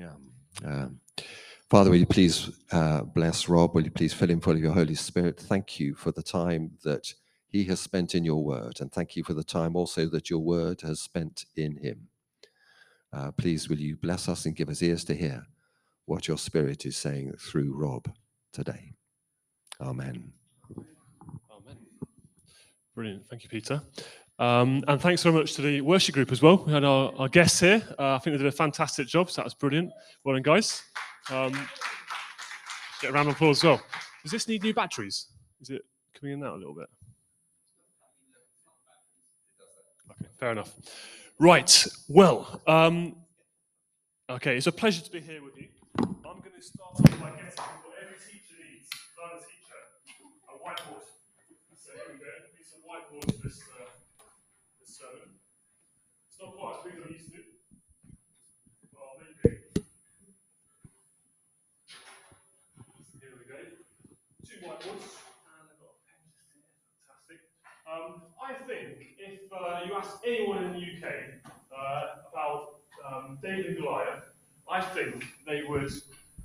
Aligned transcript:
Yeah. 0.00 0.14
Um, 0.64 1.00
Father, 1.68 1.90
will 1.90 1.98
you 1.98 2.06
please 2.06 2.50
uh, 2.72 3.02
bless 3.02 3.48
Rob? 3.50 3.74
Will 3.74 3.84
you 3.84 3.90
please 3.90 4.14
fill 4.14 4.30
him 4.30 4.40
full 4.40 4.54
of 4.54 4.60
your 4.60 4.72
Holy 4.72 4.94
Spirit? 4.94 5.38
Thank 5.38 5.78
you 5.78 5.94
for 5.94 6.10
the 6.10 6.22
time 6.22 6.72
that 6.84 7.12
he 7.48 7.64
has 7.64 7.80
spent 7.80 8.14
in 8.14 8.24
your 8.24 8.42
word, 8.42 8.80
and 8.80 8.90
thank 8.90 9.14
you 9.14 9.22
for 9.22 9.34
the 9.34 9.44
time 9.44 9.76
also 9.76 10.06
that 10.06 10.30
your 10.30 10.38
word 10.38 10.80
has 10.80 11.02
spent 11.02 11.44
in 11.54 11.76
him. 11.76 12.08
Uh, 13.12 13.30
please, 13.32 13.68
will 13.68 13.78
you 13.78 13.96
bless 13.96 14.26
us 14.28 14.46
and 14.46 14.56
give 14.56 14.70
us 14.70 14.82
ears 14.82 15.04
to 15.04 15.14
hear 15.14 15.46
what 16.06 16.28
your 16.28 16.38
Spirit 16.38 16.86
is 16.86 16.96
saying 16.96 17.34
through 17.38 17.74
Rob 17.74 18.10
today? 18.52 18.94
Amen. 19.80 20.32
Amen. 21.50 21.76
Brilliant. 22.94 23.26
Thank 23.28 23.42
you, 23.44 23.50
Peter. 23.50 23.82
Um, 24.40 24.82
and 24.88 24.98
thanks 24.98 25.22
very 25.22 25.34
much 25.34 25.52
to 25.54 25.62
the 25.62 25.82
worship 25.82 26.14
group 26.14 26.32
as 26.32 26.40
well. 26.40 26.64
We 26.64 26.72
had 26.72 26.82
our, 26.82 27.12
our 27.18 27.28
guests 27.28 27.60
here. 27.60 27.82
Uh, 27.98 28.14
I 28.14 28.18
think 28.18 28.32
they 28.34 28.38
did 28.38 28.46
a 28.46 28.52
fantastic 28.52 29.06
job, 29.06 29.30
so 29.30 29.42
that 29.42 29.44
was 29.44 29.52
brilliant. 29.52 29.92
Well 30.24 30.34
done, 30.34 30.42
guys. 30.42 30.82
Um, 31.30 31.52
get 33.02 33.10
a 33.10 33.12
round 33.12 33.28
of 33.28 33.34
applause 33.34 33.58
as 33.58 33.64
well. 33.64 33.82
Does 34.22 34.32
this 34.32 34.48
need 34.48 34.62
new 34.62 34.72
batteries? 34.72 35.26
Is 35.60 35.68
it 35.68 35.82
coming 36.18 36.32
in 36.32 36.40
now 36.40 36.54
a 36.54 36.56
little 36.56 36.74
bit? 36.74 36.88
Okay, 40.10 40.30
fair 40.38 40.52
enough. 40.52 40.72
Right, 41.38 41.86
well, 42.08 42.62
um, 42.66 43.16
okay, 44.30 44.56
it's 44.56 44.66
a 44.66 44.72
pleasure 44.72 45.02
to 45.02 45.10
be 45.10 45.20
here 45.20 45.44
with 45.44 45.58
you. 45.58 45.68
I'm 45.98 46.40
going 46.40 46.56
to 46.56 46.62
start 46.62 46.92
off 46.94 47.20
by 47.20 47.30
getting 47.30 47.44
what 47.58 47.96
every 48.02 48.16
teacher 48.16 48.56
needs. 48.58 48.88
I'm 49.22 49.36
a 49.36 49.40
teacher, 49.40 49.80
a 50.48 50.56
whiteboard. 50.66 51.04
So 51.76 51.92
here 51.92 52.04
we 52.10 52.18
go. 52.18 52.30
Need 52.56 52.64
some 52.64 52.80
whiteboard 52.88 53.36
for 53.36 53.48
this, 53.48 53.62
sermon. 55.00 55.32
It's 56.28 56.36
not 56.36 56.52
quite 56.60 56.76
as 56.76 56.84
big 56.84 57.00
as 57.00 57.10
used 57.10 57.32
to. 57.32 57.40
You 57.40 58.88
go. 58.92 59.50
Here 63.20 63.32
we 63.32 63.44
go. 63.48 63.60
Two 64.44 64.60
whiteboards. 64.60 65.08
And 65.48 65.64
I've 65.64 65.80
got 65.80 65.96
a 65.96 66.04
pen 66.04 66.20
just 66.28 66.52
here. 66.52 66.68
Fantastic. 67.08 67.40
Um, 67.88 68.28
I 68.36 68.52
think 68.68 69.16
if 69.16 69.48
uh, 69.50 69.80
you 69.86 69.94
ask 69.96 70.20
anyone 70.26 70.64
in 70.64 70.72
the 70.74 70.84
UK 70.84 71.08
uh, 71.72 72.28
about 72.30 72.80
um, 73.00 73.38
David 73.42 73.66
and 73.66 73.76
Goliath, 73.78 74.24
I 74.70 74.82
think 74.82 75.24
they 75.46 75.62
would 75.66 75.90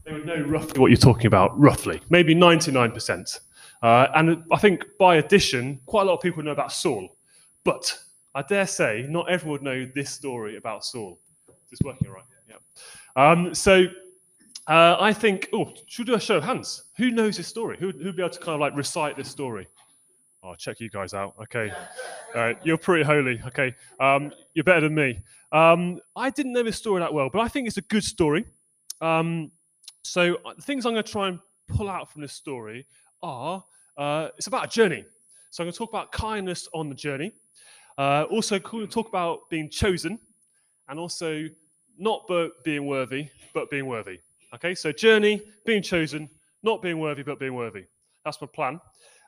they 0.05 0.13
would 0.13 0.25
know 0.25 0.41
roughly 0.47 0.79
what 0.79 0.91
you're 0.91 0.97
talking 0.97 1.25
about, 1.25 1.59
roughly, 1.59 1.99
maybe 2.09 2.33
99%. 2.33 3.39
Uh, 3.81 4.07
and 4.15 4.43
I 4.51 4.57
think 4.57 4.85
by 4.97 5.17
addition, 5.17 5.81
quite 5.87 6.03
a 6.03 6.05
lot 6.05 6.13
of 6.13 6.21
people 6.21 6.41
know 6.43 6.51
about 6.51 6.71
Saul. 6.71 7.17
But 7.63 7.97
I 8.35 8.41
dare 8.41 8.67
say, 8.67 9.05
not 9.09 9.29
everyone 9.29 9.53
would 9.53 9.63
know 9.63 9.91
this 9.95 10.11
story 10.11 10.57
about 10.57 10.83
Saul. 10.83 11.19
Is 11.47 11.71
this 11.71 11.79
working 11.83 12.09
right? 12.09 12.23
Yeah. 12.49 12.57
Um, 13.15 13.55
so 13.55 13.85
uh, 14.67 14.97
I 14.99 15.13
think, 15.13 15.47
oh, 15.53 15.73
should 15.87 16.05
we 16.05 16.11
do 16.11 16.15
a 16.15 16.19
show 16.19 16.37
of 16.37 16.43
hands? 16.43 16.83
Who 16.97 17.11
knows 17.11 17.37
this 17.37 17.47
story? 17.47 17.77
Who 17.79 17.87
would 17.87 17.97
be 17.97 18.21
able 18.21 18.29
to 18.29 18.39
kind 18.39 18.55
of 18.55 18.59
like 18.59 18.75
recite 18.75 19.15
this 19.15 19.29
story? 19.29 19.67
Oh, 20.43 20.49
I'll 20.49 20.55
check 20.55 20.81
you 20.81 20.89
guys 20.89 21.13
out. 21.13 21.33
Okay. 21.43 21.71
You're 22.63 22.77
pretty 22.77 23.03
holy. 23.03 23.41
Okay. 23.47 23.73
Um, 23.99 24.31
you're 24.53 24.65
better 24.65 24.81
than 24.81 24.95
me. 24.95 25.21
Um, 25.53 25.99
I 26.15 26.29
didn't 26.29 26.51
know 26.51 26.63
this 26.63 26.77
story 26.77 26.99
that 26.99 27.13
well, 27.13 27.29
but 27.31 27.39
I 27.39 27.47
think 27.47 27.67
it's 27.67 27.77
a 27.77 27.81
good 27.83 28.03
story. 28.03 28.45
Um, 29.01 29.51
so 30.03 30.35
uh, 30.45 30.53
the 30.55 30.61
things 30.61 30.85
I'm 30.85 30.93
going 30.93 31.05
to 31.05 31.11
try 31.11 31.29
and 31.29 31.39
pull 31.69 31.89
out 31.89 32.11
from 32.11 32.21
this 32.21 32.33
story 32.33 32.85
are 33.23 33.63
uh, 33.97 34.27
it's 34.37 34.47
about 34.47 34.65
a 34.65 34.67
journey. 34.67 35.05
So 35.51 35.63
I'm 35.63 35.67
going 35.67 35.71
to 35.73 35.77
talk 35.77 35.89
about 35.89 36.11
kindness 36.11 36.67
on 36.73 36.89
the 36.89 36.95
journey. 36.95 37.31
Uh, 37.97 38.23
also, 38.29 38.59
talk 38.59 39.07
about 39.07 39.49
being 39.49 39.69
chosen, 39.69 40.19
and 40.89 40.99
also 40.99 41.47
not 41.97 42.25
but 42.27 42.63
being 42.63 42.85
worthy, 42.85 43.29
but 43.53 43.69
being 43.69 43.85
worthy. 43.85 44.19
Okay. 44.53 44.75
So 44.75 44.91
journey, 44.91 45.41
being 45.65 45.81
chosen, 45.81 46.29
not 46.63 46.81
being 46.81 46.99
worthy, 46.99 47.23
but 47.23 47.39
being 47.39 47.55
worthy. 47.55 47.85
That's 48.23 48.41
my 48.41 48.47
plan. 48.47 48.79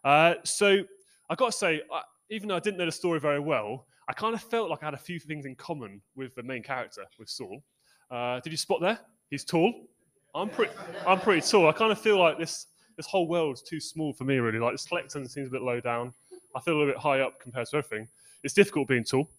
Uh, 0.03 0.35
so 0.43 0.83
I 1.29 1.35
got 1.35 1.51
to 1.51 1.57
say, 1.57 1.81
I, 1.91 2.01
even 2.29 2.49
though 2.49 2.55
I 2.55 2.59
didn't 2.59 2.77
know 2.77 2.85
the 2.85 2.91
story 2.91 3.19
very 3.19 3.39
well, 3.39 3.85
I 4.09 4.13
kind 4.13 4.33
of 4.33 4.41
felt 4.41 4.69
like 4.69 4.83
I 4.83 4.85
had 4.85 4.93
a 4.93 4.97
few 4.97 5.19
things 5.19 5.45
in 5.45 5.55
common 5.55 6.01
with 6.15 6.33
the 6.35 6.43
main 6.43 6.63
character, 6.63 7.05
with 7.19 7.29
Saul. 7.29 7.61
Uh, 8.09 8.39
did 8.39 8.51
you 8.51 8.57
spot 8.57 8.79
there? 8.81 8.99
He's 9.29 9.43
tall. 9.43 9.73
I'm 10.33 10.49
pretty. 10.49 10.73
I'm 11.05 11.19
pretty 11.19 11.41
tall. 11.41 11.67
I 11.67 11.71
kind 11.71 11.91
of 11.91 11.99
feel 11.99 12.19
like 12.19 12.37
this 12.37 12.67
this 12.95 13.05
whole 13.05 13.27
world's 13.27 13.61
too 13.61 13.79
small 13.79 14.13
for 14.13 14.23
me, 14.23 14.37
really. 14.37 14.59
Like 14.59 14.73
the 14.73 14.87
Clecton 14.87 15.29
seems 15.29 15.47
a 15.47 15.51
bit 15.51 15.61
low 15.61 15.79
down. 15.79 16.13
I 16.55 16.59
feel 16.61 16.75
a 16.75 16.77
little 16.77 16.93
bit 16.93 17.01
high 17.01 17.19
up 17.19 17.39
compared 17.39 17.67
to 17.67 17.77
everything. 17.77 18.07
It's 18.47 18.53
difficult 18.53 18.87
being 18.87 19.03
tall. 19.03 19.29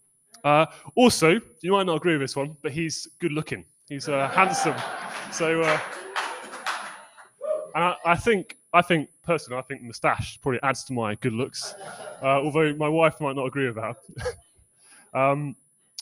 Uh, 0.43 0.67
also, 0.93 1.41
you 1.61 1.71
might 1.71 1.87
not 1.87 1.95
agree 1.95 2.11
with 2.11 2.21
this 2.21 2.35
one, 2.35 2.55
but 2.61 2.71
he's 2.71 3.07
good 3.17 3.31
looking. 3.31 3.65
He's 3.87 4.07
uh, 4.07 4.27
handsome. 4.27 4.75
So, 5.31 5.63
uh, 5.63 5.79
and 7.73 7.83
I, 7.85 7.95
I 8.05 8.15
think 8.15 8.57
I 8.71 8.83
think 8.83 9.09
personally, 9.23 9.57
I 9.57 9.63
think 9.63 9.81
moustache 9.81 10.39
probably 10.41 10.59
adds 10.61 10.83
to 10.83 10.93
my 10.93 11.15
good 11.15 11.33
looks, 11.33 11.73
uh, 12.21 12.39
although 12.39 12.71
my 12.75 12.87
wife 12.87 13.19
might 13.19 13.35
not 13.35 13.47
agree 13.47 13.65
with 13.65 13.77
that. 13.77 13.95
um, 15.19 15.55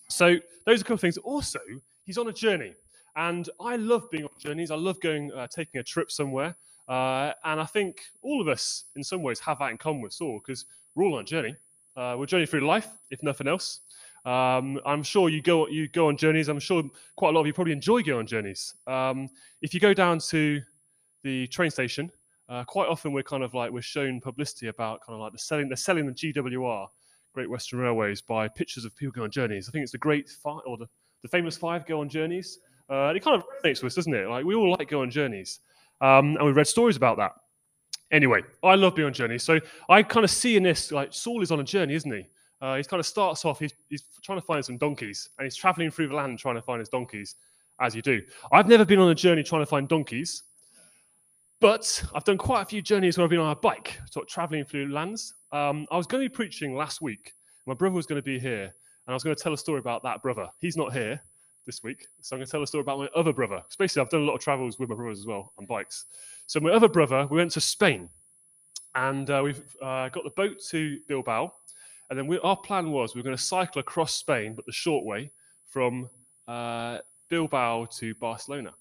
so 0.09 0.35
those 0.65 0.81
are 0.81 0.81
a 0.81 0.83
couple 0.83 0.95
of 0.95 0.99
things. 0.99 1.17
Also, 1.19 1.59
he's 2.03 2.17
on 2.17 2.27
a 2.27 2.33
journey, 2.33 2.73
and 3.15 3.49
I 3.61 3.77
love 3.77 4.11
being 4.11 4.25
on 4.25 4.31
journeys. 4.37 4.69
I 4.69 4.75
love 4.75 4.99
going, 4.99 5.31
uh, 5.31 5.47
taking 5.47 5.79
a 5.79 5.83
trip 5.83 6.11
somewhere, 6.11 6.57
uh, 6.89 7.31
and 7.45 7.61
I 7.61 7.65
think 7.65 8.01
all 8.21 8.41
of 8.41 8.49
us, 8.49 8.83
in 8.97 9.03
some 9.05 9.23
ways, 9.23 9.39
have 9.39 9.59
that 9.59 9.71
in 9.71 9.77
common 9.77 10.01
with 10.01 10.11
Saul 10.11 10.41
because 10.45 10.65
we're 10.93 11.05
all 11.05 11.15
on 11.15 11.21
a 11.21 11.23
journey. 11.25 11.55
Uh, 11.97 12.15
we're 12.17 12.27
journeying 12.27 12.47
through 12.47 12.65
life, 12.65 12.87
if 13.09 13.21
nothing 13.23 13.47
else. 13.47 13.81
Um, 14.23 14.79
I'm 14.85 15.03
sure 15.03 15.29
you 15.29 15.41
go 15.41 15.67
you 15.67 15.87
go 15.89 16.07
on 16.07 16.15
journeys. 16.15 16.47
I'm 16.47 16.59
sure 16.59 16.83
quite 17.15 17.29
a 17.29 17.31
lot 17.31 17.41
of 17.41 17.47
you 17.47 17.53
probably 17.53 17.73
enjoy 17.73 18.03
going 18.03 18.19
on 18.19 18.27
journeys. 18.27 18.75
Um, 18.85 19.27
if 19.61 19.73
you 19.73 19.79
go 19.79 19.93
down 19.93 20.19
to 20.19 20.61
the 21.23 21.47
train 21.47 21.71
station 21.71 22.11
uh, 22.49 22.63
quite 22.63 22.87
often 22.87 23.11
we're 23.11 23.23
kind 23.23 23.43
of 23.43 23.53
like 23.53 23.71
we're 23.71 23.81
shown 23.81 24.21
publicity 24.21 24.67
about 24.67 25.01
kind 25.05 25.15
of 25.15 25.19
like 25.19 25.33
the 25.33 25.39
selling 25.39 25.67
they're 25.67 25.75
selling 25.75 26.05
the 26.05 26.13
GWR 26.13 26.87
Great 27.33 27.49
Western 27.49 27.79
Railways 27.79 28.21
by 28.21 28.47
pictures 28.47 28.85
of 28.85 28.95
people 28.95 29.11
going 29.11 29.25
on 29.25 29.31
journeys. 29.31 29.67
I 29.67 29.71
think 29.71 29.83
it's 29.83 29.91
the 29.91 29.97
Great 29.97 30.29
Five 30.29 30.61
or 30.65 30.77
the, 30.77 30.87
the 31.21 31.27
famous 31.27 31.57
five 31.57 31.85
go 31.85 32.01
on 32.01 32.09
journeys. 32.09 32.59
Uh, 32.89 33.11
it 33.15 33.21
kind 33.21 33.35
of 33.35 33.43
relates 33.61 33.81
to 33.81 33.85
us, 33.85 33.95
doesn't 33.95 34.13
it? 34.13 34.27
Like 34.29 34.45
we 34.45 34.55
all 34.55 34.71
like 34.71 34.89
go 34.89 35.01
on 35.01 35.11
journeys, 35.11 35.59
um, 35.99 36.37
and 36.37 36.45
we've 36.45 36.55
read 36.55 36.67
stories 36.67 36.95
about 36.95 37.17
that. 37.17 37.33
Anyway, 38.11 38.41
I 38.63 38.75
love 38.75 38.95
being 38.95 39.05
on 39.05 39.13
journeys. 39.13 39.43
So 39.43 39.59
I 39.89 40.03
kind 40.03 40.23
of 40.23 40.29
see 40.29 40.55
in 40.55 40.63
this 40.63 40.91
like 40.91 41.13
Saul 41.13 41.41
is 41.41 41.51
on 41.51 41.59
a 41.59 41.63
journey, 41.63 41.93
isn't 41.95 42.11
he? 42.11 42.27
Uh, 42.61 42.75
he 42.75 42.83
kind 42.83 42.99
of 42.99 43.05
starts 43.05 43.45
off, 43.45 43.59
he's, 43.59 43.73
he's 43.89 44.03
trying 44.23 44.39
to 44.39 44.45
find 44.45 44.63
some 44.65 44.77
donkeys, 44.77 45.29
and 45.37 45.45
he's 45.45 45.55
traveling 45.55 45.91
through 45.91 46.07
the 46.07 46.15
land 46.15 46.39
trying 46.39 46.55
to 46.55 46.61
find 46.61 46.79
his 46.79 46.89
donkeys, 46.89 47.35
as 47.79 47.95
you 47.95 48.01
do. 48.01 48.19
I've 48.51 48.67
never 48.67 48.83
been 48.83 48.99
on 48.99 49.09
a 49.09 49.15
journey 49.15 49.43
trying 49.43 49.61
to 49.61 49.67
find 49.67 49.87
donkeys, 49.87 50.43
but 51.59 52.03
I've 52.15 52.23
done 52.23 52.37
quite 52.37 52.63
a 52.63 52.65
few 52.65 52.81
journeys 52.81 53.17
where 53.17 53.25
I've 53.25 53.29
been 53.29 53.39
on 53.39 53.51
a 53.51 53.55
bike, 53.55 53.99
sort 54.09 54.25
of 54.25 54.29
traveling 54.29 54.65
through 54.65 54.91
lands. 54.91 55.35
Um, 55.51 55.85
I 55.91 55.97
was 55.97 56.07
going 56.07 56.23
to 56.23 56.29
be 56.29 56.33
preaching 56.33 56.75
last 56.75 56.99
week. 56.99 57.33
My 57.67 57.75
brother 57.75 57.95
was 57.95 58.07
going 58.07 58.19
to 58.19 58.25
be 58.25 58.39
here, 58.39 58.63
and 58.63 58.73
I 59.09 59.13
was 59.13 59.23
going 59.23 59.35
to 59.35 59.41
tell 59.41 59.53
a 59.53 59.57
story 59.57 59.79
about 59.79 60.01
that 60.03 60.23
brother. 60.23 60.47
He's 60.59 60.77
not 60.77 60.93
here 60.93 61.21
this 61.67 61.83
week, 61.83 62.07
so 62.21 62.35
I'm 62.35 62.39
going 62.39 62.47
to 62.47 62.51
tell 62.51 62.63
a 62.63 62.67
story 62.67 62.81
about 62.81 62.97
my 62.97 63.09
other 63.15 63.31
brother. 63.31 63.61
Basically, 63.77 64.01
I've 64.01 64.09
done 64.09 64.21
a 64.21 64.25
lot 64.25 64.33
of 64.33 64.41
travels 64.41 64.79
with 64.79 64.89
my 64.89 64.95
brothers 64.95 65.19
as 65.19 65.27
well 65.27 65.53
on 65.59 65.67
bikes. 65.67 66.05
So 66.47 66.59
my 66.59 66.71
other 66.71 66.87
brother, 66.87 67.27
we 67.29 67.37
went 67.37 67.51
to 67.51 67.61
Spain, 67.61 68.09
and 68.95 69.29
uh, 69.29 69.41
we've 69.43 69.61
uh, 69.79 70.09
got 70.09 70.23
the 70.23 70.31
boat 70.35 70.55
to 70.69 70.97
Bilbao, 71.07 71.53
and 72.09 72.17
then 72.17 72.25
we, 72.25 72.39
our 72.39 72.57
plan 72.57 72.91
was 72.91 73.13
we 73.13 73.19
were 73.19 73.25
going 73.25 73.37
to 73.37 73.43
cycle 73.43 73.79
across 73.79 74.15
Spain, 74.15 74.55
but 74.55 74.65
the 74.65 74.71
short 74.71 75.05
way 75.05 75.29
from 75.67 76.09
uh, 76.47 76.99
Bilbao 77.29 77.85
to 77.97 78.15
Barcelona. 78.15 78.73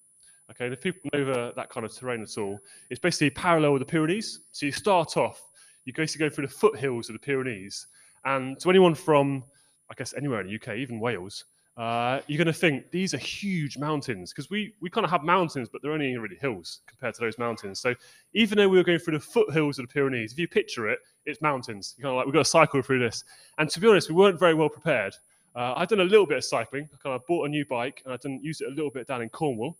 Okay, 0.50 0.66
and 0.66 0.72
if 0.72 0.80
people 0.80 1.10
know 1.12 1.52
that 1.56 1.68
kind 1.68 1.84
of 1.84 1.92
terrain 1.92 2.22
at 2.22 2.38
all, 2.38 2.58
it's 2.88 3.00
basically 3.00 3.30
parallel 3.30 3.72
with 3.72 3.80
the 3.80 3.86
Pyrenees. 3.86 4.40
So 4.52 4.64
you 4.64 4.72
start 4.72 5.16
off, 5.16 5.42
you 5.84 5.92
basically 5.92 6.28
go 6.28 6.34
through 6.34 6.46
the 6.46 6.52
foothills 6.52 7.08
of 7.08 7.14
the 7.14 7.18
Pyrenees, 7.18 7.88
and 8.24 8.58
to 8.60 8.70
anyone 8.70 8.94
from, 8.94 9.42
I 9.90 9.94
guess, 9.94 10.14
anywhere 10.16 10.40
in 10.40 10.46
the 10.46 10.54
UK, 10.54 10.76
even 10.76 11.00
Wales, 11.00 11.44
uh, 11.76 12.20
you're 12.26 12.38
going 12.38 12.46
to 12.46 12.52
think 12.52 12.90
these 12.90 13.12
are 13.12 13.18
huge 13.18 13.76
mountains 13.76 14.32
because 14.32 14.48
we, 14.48 14.74
we 14.80 14.88
kind 14.88 15.04
of 15.04 15.10
have 15.10 15.22
mountains, 15.22 15.68
but 15.70 15.82
they're 15.82 15.92
only 15.92 16.16
really 16.16 16.36
hills 16.36 16.80
compared 16.86 17.14
to 17.14 17.20
those 17.20 17.38
mountains. 17.38 17.80
So 17.80 17.94
even 18.32 18.56
though 18.56 18.68
we 18.68 18.78
were 18.78 18.84
going 18.84 18.98
through 18.98 19.18
the 19.18 19.20
foothills 19.20 19.78
of 19.78 19.86
the 19.86 19.92
Pyrenees, 19.92 20.32
if 20.32 20.38
you 20.38 20.48
picture 20.48 20.88
it, 20.88 21.00
it's 21.26 21.42
mountains. 21.42 21.94
You 21.98 22.02
kind 22.02 22.12
of 22.12 22.16
like 22.16 22.26
we've 22.26 22.32
got 22.32 22.44
to 22.44 22.50
cycle 22.50 22.80
through 22.80 23.00
this. 23.00 23.24
And 23.58 23.68
to 23.68 23.80
be 23.80 23.88
honest, 23.88 24.08
we 24.08 24.14
weren't 24.14 24.38
very 24.38 24.54
well 24.54 24.70
prepared. 24.70 25.14
Uh, 25.54 25.74
I'd 25.76 25.88
done 25.88 26.00
a 26.00 26.04
little 26.04 26.26
bit 26.26 26.38
of 26.38 26.44
cycling. 26.44 26.88
I 26.92 26.96
kind 27.02 27.14
of 27.14 27.26
bought 27.26 27.46
a 27.46 27.48
new 27.48 27.64
bike 27.66 28.02
and 28.04 28.14
I'd 28.14 28.20
done 28.20 28.40
used 28.42 28.62
it 28.62 28.68
a 28.68 28.74
little 28.74 28.90
bit 28.90 29.06
down 29.06 29.22
in 29.22 29.28
Cornwall 29.28 29.76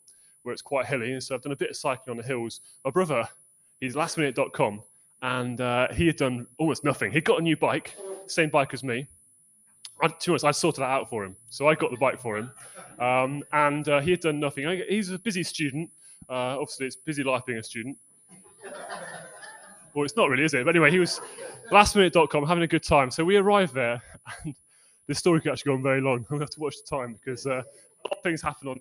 where 0.47 0.53
it's 0.53 0.63
quite 0.63 0.87
hilly. 0.87 1.13
And 1.13 1.23
so 1.23 1.35
I've 1.35 1.43
done 1.43 1.53
a 1.53 1.57
bit 1.57 1.71
of 1.71 1.77
cycling 1.77 2.13
on 2.13 2.17
the 2.17 2.23
hills. 2.23 2.61
My 2.85 2.91
brother, 2.91 3.29
he's 3.81 3.97
lastminute.com, 3.97 4.83
and 5.23 5.61
uh, 5.61 5.93
he 5.93 6.07
had 6.07 6.17
done 6.17 6.47
almost 6.59 6.85
nothing. 6.85 7.11
He'd 7.11 7.25
got 7.25 7.41
a 7.41 7.43
new 7.43 7.57
bike, 7.57 7.97
same 8.29 8.49
bike 8.49 8.73
as 8.73 8.85
me. 8.85 9.09
I, 10.03 10.09
to 10.09 10.15
be 10.15 10.31
honest, 10.33 10.45
I 10.45 10.51
sorted 10.51 10.83
that 10.83 10.91
out 10.91 11.09
for 11.09 11.25
him. 11.25 11.37
So 11.49 11.69
I 11.69 11.75
got 11.75 11.91
the 11.91 11.97
bike 11.97 12.21
for 12.21 12.39
him. 12.39 12.51
Um, 12.99 13.43
and 13.53 13.89
uh, 13.89 14.01
he 14.01 14.11
had 14.11 14.21
done 14.21 14.41
nothing. 14.41 14.67
I, 14.67 14.83
he's 14.89 15.11
a 15.11 15.19
busy 15.19 15.43
student. 15.43 15.91
Uh, 16.29 16.59
obviously, 16.59 16.87
it's 16.87 16.97
busy 16.97 17.23
life 17.23 17.45
being 17.47 17.59
a 17.59 17.63
student. 17.63 17.97
well, 19.95 20.05
it's 20.05 20.17
not 20.17 20.29
really, 20.29 20.45
is 20.45 20.55
it? 20.55 20.65
But 20.65 20.77
anyway, 20.77 20.91
he 20.91 20.99
was 20.99 21.21
lastminute.com 21.71 22.47
having 22.47 22.65
a 22.65 22.67
good 22.67 22.83
time. 22.83 23.11
So 23.11 23.25
we 23.25 23.37
arrived 23.37 23.75
there, 23.75 24.03
and 24.45 24.55
this 25.07 25.19
story 25.19 25.41
could 25.41 25.53
actually 25.53 25.71
go 25.71 25.75
on 25.77 25.83
very 25.83 26.01
long. 26.01 26.27
We'll 26.31 26.41
have 26.41 26.51
to 26.51 26.61
watch 26.61 26.77
the 26.77 26.97
time 26.97 27.15
because 27.15 27.47
uh, 27.47 27.51
a 27.51 27.55
lot 27.57 27.65
of 28.13 28.23
things 28.23 28.43
happen 28.43 28.69
on 28.69 28.81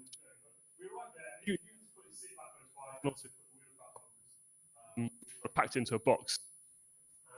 um, 4.97 5.09
packed 5.53 5.75
into 5.75 5.95
a 5.95 6.00
box. 6.00 6.39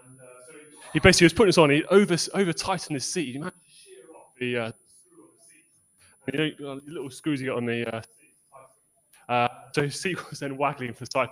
And 0.06 0.20
uh, 0.20 0.24
so 0.24 0.54
he 0.94 1.00
basically 1.00 1.26
was 1.26 1.34
putting 1.34 1.50
this 1.50 1.58
on. 1.58 1.70
He 1.70 1.84
over 1.86 2.18
over 2.34 2.54
tightened 2.54 2.96
his 2.96 3.06
seat. 3.06 3.34
He 3.34 3.38
managed 3.38 3.56
to 3.58 3.70
shear 3.70 4.04
off 4.16 4.27
the 4.40 4.58
uh, 4.58 4.72
you 6.34 6.56
know, 6.60 6.82
little 6.88 7.10
screws 7.10 7.42
you 7.42 7.48
get 7.48 7.56
on 7.56 7.66
the 7.66 7.96
uh. 7.96 8.02
Uh, 9.30 9.48
so 9.74 10.10
was 10.30 10.40
then 10.40 10.56
waggling 10.58 10.94
from 10.94 11.08
side. 11.08 11.30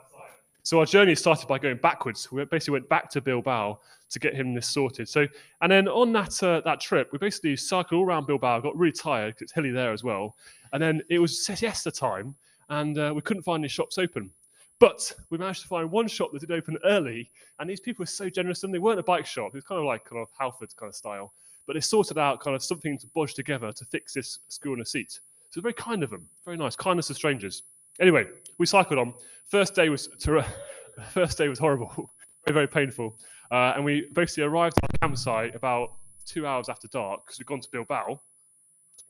So 0.64 0.80
our 0.80 0.86
journey 0.86 1.14
started 1.14 1.48
by 1.48 1.60
going 1.60 1.78
backwards. 1.78 2.32
We 2.32 2.44
basically 2.46 2.74
went 2.74 2.90
back 2.90 3.10
to 3.12 3.22
Bilbao 3.22 3.80
to 4.10 4.20
get 4.20 4.34
him 4.34 4.56
this 4.56 4.68
sorted. 4.68 5.08
So, 5.08 5.28
and 5.62 5.72
then 5.72 5.88
on 5.88 6.12
that 6.14 6.42
uh, 6.42 6.62
that 6.66 6.82
trip, 6.82 7.10
we 7.12 7.20
basically 7.20 7.56
cycled 7.56 8.00
all 8.00 8.06
around 8.06 8.26
Bilbao. 8.26 8.62
Got 8.62 8.76
really 8.76 8.92
tired 8.92 9.36
because 9.36 9.44
it's 9.44 9.52
hilly 9.54 9.70
there 9.70 9.94
as 9.94 10.04
well. 10.04 10.36
And 10.74 10.82
then 10.82 11.04
it 11.10 11.20
was 11.20 11.46
siesta 11.46 11.92
time, 11.92 12.36
and 12.70 12.98
uh, 12.98 13.14
we 13.16 13.22
couldn't 13.22 13.44
find 13.44 13.62
any 13.62 13.68
shops 13.68 14.00
open. 14.00 14.32
But 14.80 15.14
we 15.30 15.38
managed 15.38 15.62
to 15.62 15.68
find 15.68 15.90
one 15.90 16.08
shop 16.08 16.32
that 16.34 16.40
did 16.40 16.52
open 16.52 16.80
early, 16.84 17.30
and 17.60 17.70
these 17.70 17.80
people 17.80 18.02
were 18.02 18.08
so 18.08 18.28
generous. 18.28 18.64
And 18.64 18.74
they 18.74 18.80
weren't 18.80 19.00
a 19.00 19.04
bike 19.04 19.28
shop; 19.28 19.50
it 19.50 19.58
was 19.58 19.64
kind 19.66 19.80
of 19.80 19.86
like 19.86 20.04
kind 20.06 20.20
of 20.20 20.30
Halfords 20.34 20.76
kind 20.76 20.90
of 20.90 20.96
style. 20.96 21.32
But 21.68 21.74
they 21.74 21.82
sorted 21.82 22.18
out 22.18 22.40
kind 22.40 22.56
of 22.56 22.64
something 22.64 22.98
to 23.00 23.08
budge 23.16 23.34
together 23.34 23.72
to 23.72 23.86
fix 23.86 24.14
this 24.14 24.40
screw 24.48 24.74
on 24.74 24.82
a 24.82 24.86
seat. 24.86 25.20
So 25.50 25.62
very 25.62 25.74
kind 25.74 26.04
of 26.04 26.10
them, 26.10 26.28
very 26.44 26.58
nice, 26.58 26.76
kindness 26.76 27.10
of 27.10 27.16
strangers. 27.16 27.64
Anyway, 28.00 28.26
we 28.58 28.66
cycled 28.66 29.00
on. 29.00 29.14
First 29.48 29.74
day 29.74 29.90
was 29.90 30.08
first 31.12 31.38
day 31.38 31.48
was 31.48 31.60
horrible, 31.60 32.12
very 32.46 32.54
very 32.54 32.68
painful, 32.68 33.18
uh, 33.52 33.74
and 33.76 33.86
we 33.86 34.10
basically 34.14 34.44
arrived 34.44 34.78
at 34.84 34.84
our 34.84 35.08
campsite 35.08 35.56
about 35.56 35.94
two 36.26 36.46
hours 36.46 36.68
after 36.68 36.88
dark 36.90 37.26
because 37.26 37.40
we'd 37.40 37.48
gone 37.48 37.62
to 37.62 37.70
Bilbao. 37.72 38.20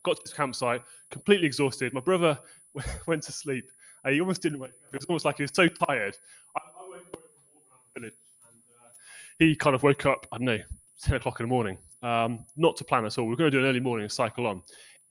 Got 0.04 0.18
to 0.18 0.22
this 0.24 0.34
campsite, 0.34 0.84
completely 1.10 1.48
exhausted. 1.48 1.94
My 1.94 2.00
brother 2.00 2.38
went 3.08 3.24
to 3.24 3.32
sleep. 3.32 3.66
Uh, 4.04 4.12
he 4.12 4.22
almost 4.22 4.42
didn't 4.44 4.60
wake 4.60 4.70
up. 4.70 4.94
It 4.94 5.00
was 5.00 5.06
almost 5.06 5.26
like 5.26 5.38
he 5.38 5.44
was 5.44 5.52
so 5.54 5.68
tired. 5.68 6.16
I, 6.56 6.60
I 6.60 6.90
went 6.92 7.04
for 7.10 7.18
the 7.96 8.00
village, 8.00 8.14
and 8.48 8.62
uh, 8.84 8.90
he 9.40 9.56
kind 9.56 9.76
of 9.76 9.82
woke 9.82 10.06
up. 10.06 10.28
I 10.32 10.38
don't 10.38 10.46
know, 10.46 10.60
ten 11.02 11.16
o'clock 11.16 11.40
in 11.40 11.46
the 11.46 11.50
morning. 11.50 11.80
Um, 12.06 12.46
not 12.56 12.76
to 12.78 12.84
plan 12.84 13.04
at 13.06 13.18
all. 13.18 13.26
We 13.26 13.34
are 13.34 13.38
going 13.38 13.52
to 13.52 13.58
do 13.58 13.64
an 13.64 13.70
early 13.70 13.80
morning 13.80 14.04
and 14.04 14.12
cycle 14.12 14.46
on. 14.46 14.62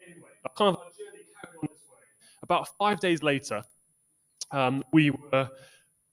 Anyway, 0.06 0.29
kind 0.56 0.76
of 0.76 0.76
on 0.76 0.85
this 1.62 1.70
way. 1.91 1.99
About 2.44 2.69
five 2.79 3.00
days 3.00 3.23
later, 3.23 3.64
um, 4.52 4.85
we 4.93 5.11
were 5.11 5.50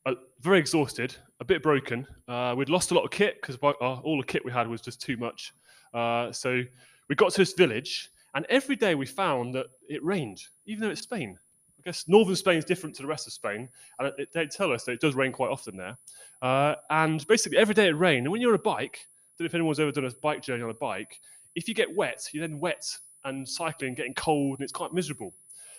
uh, 0.07 0.13
very 0.41 0.57
exhausted, 0.57 1.15
a 1.39 1.45
bit 1.45 1.61
broken. 1.61 2.07
Uh, 2.27 2.55
we'd 2.57 2.69
lost 2.69 2.89
a 2.89 2.93
lot 2.95 3.03
of 3.03 3.11
kit 3.11 3.39
because 3.41 3.57
uh, 3.61 3.69
all 3.69 4.17
the 4.17 4.25
kit 4.25 4.43
we 4.43 4.51
had 4.51 4.67
was 4.67 4.81
just 4.81 4.99
too 4.99 5.17
much. 5.17 5.53
Uh, 5.93 6.31
so 6.31 6.63
we 7.09 7.15
got 7.15 7.31
to 7.33 7.37
this 7.37 7.53
village, 7.53 8.09
and 8.33 8.45
every 8.49 8.75
day 8.75 8.95
we 8.95 9.05
found 9.05 9.53
that 9.53 9.67
it 9.87 10.03
rained, 10.03 10.41
even 10.65 10.81
though 10.81 10.89
it's 10.89 11.01
Spain. 11.01 11.37
I 11.77 11.81
guess 11.83 12.07
northern 12.07 12.35
Spain 12.35 12.57
is 12.57 12.65
different 12.65 12.95
to 12.95 13.03
the 13.03 13.07
rest 13.07 13.27
of 13.27 13.33
Spain, 13.33 13.69
and 13.99 14.11
it, 14.17 14.29
they 14.33 14.47
tell 14.47 14.71
us 14.71 14.83
that 14.85 14.93
it 14.93 14.99
does 14.99 15.13
rain 15.13 15.31
quite 15.31 15.51
often 15.51 15.77
there. 15.77 15.97
Uh, 16.41 16.75
and 16.89 17.25
basically, 17.27 17.59
every 17.59 17.75
day 17.75 17.87
it 17.87 17.97
rained. 17.97 18.25
And 18.25 18.31
when 18.31 18.41
you're 18.41 18.53
on 18.53 18.59
a 18.59 18.63
bike, 18.63 18.99
I 18.99 19.10
if 19.45 19.53
anyone's 19.53 19.79
ever 19.79 19.91
done 19.91 20.05
a 20.05 20.11
bike 20.21 20.41
journey 20.41 20.63
on 20.63 20.69
a 20.69 20.75
bike, 20.75 21.19
if 21.55 21.67
you 21.67 21.73
get 21.73 21.95
wet, 21.95 22.27
you're 22.31 22.47
then 22.47 22.59
wet 22.59 22.85
and 23.23 23.47
cycling, 23.47 23.93
getting 23.93 24.13
cold, 24.13 24.59
and 24.59 24.63
it's 24.63 24.71
quite 24.71 24.93
miserable. 24.93 25.33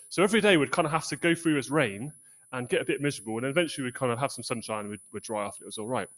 So 0.08 0.22
every 0.22 0.40
day 0.40 0.56
we'd 0.56 0.70
kind 0.70 0.86
of 0.86 0.92
have 0.92 1.06
to 1.08 1.16
go 1.16 1.34
through 1.34 1.54
this 1.54 1.70
rain 1.70 2.12
and 2.52 2.68
get 2.68 2.82
a 2.82 2.84
bit 2.84 3.00
miserable. 3.00 3.38
And 3.38 3.46
eventually 3.46 3.84
we'd 3.84 3.94
kind 3.94 4.12
of 4.12 4.18
have 4.18 4.30
some 4.30 4.44
sunshine 4.44 4.80
and 4.80 4.90
we'd, 4.90 5.00
we'd 5.12 5.22
dry 5.22 5.44
off 5.44 5.56
and 5.58 5.64
it 5.64 5.66
was 5.66 5.78
all 5.78 5.88
right. 5.88 6.08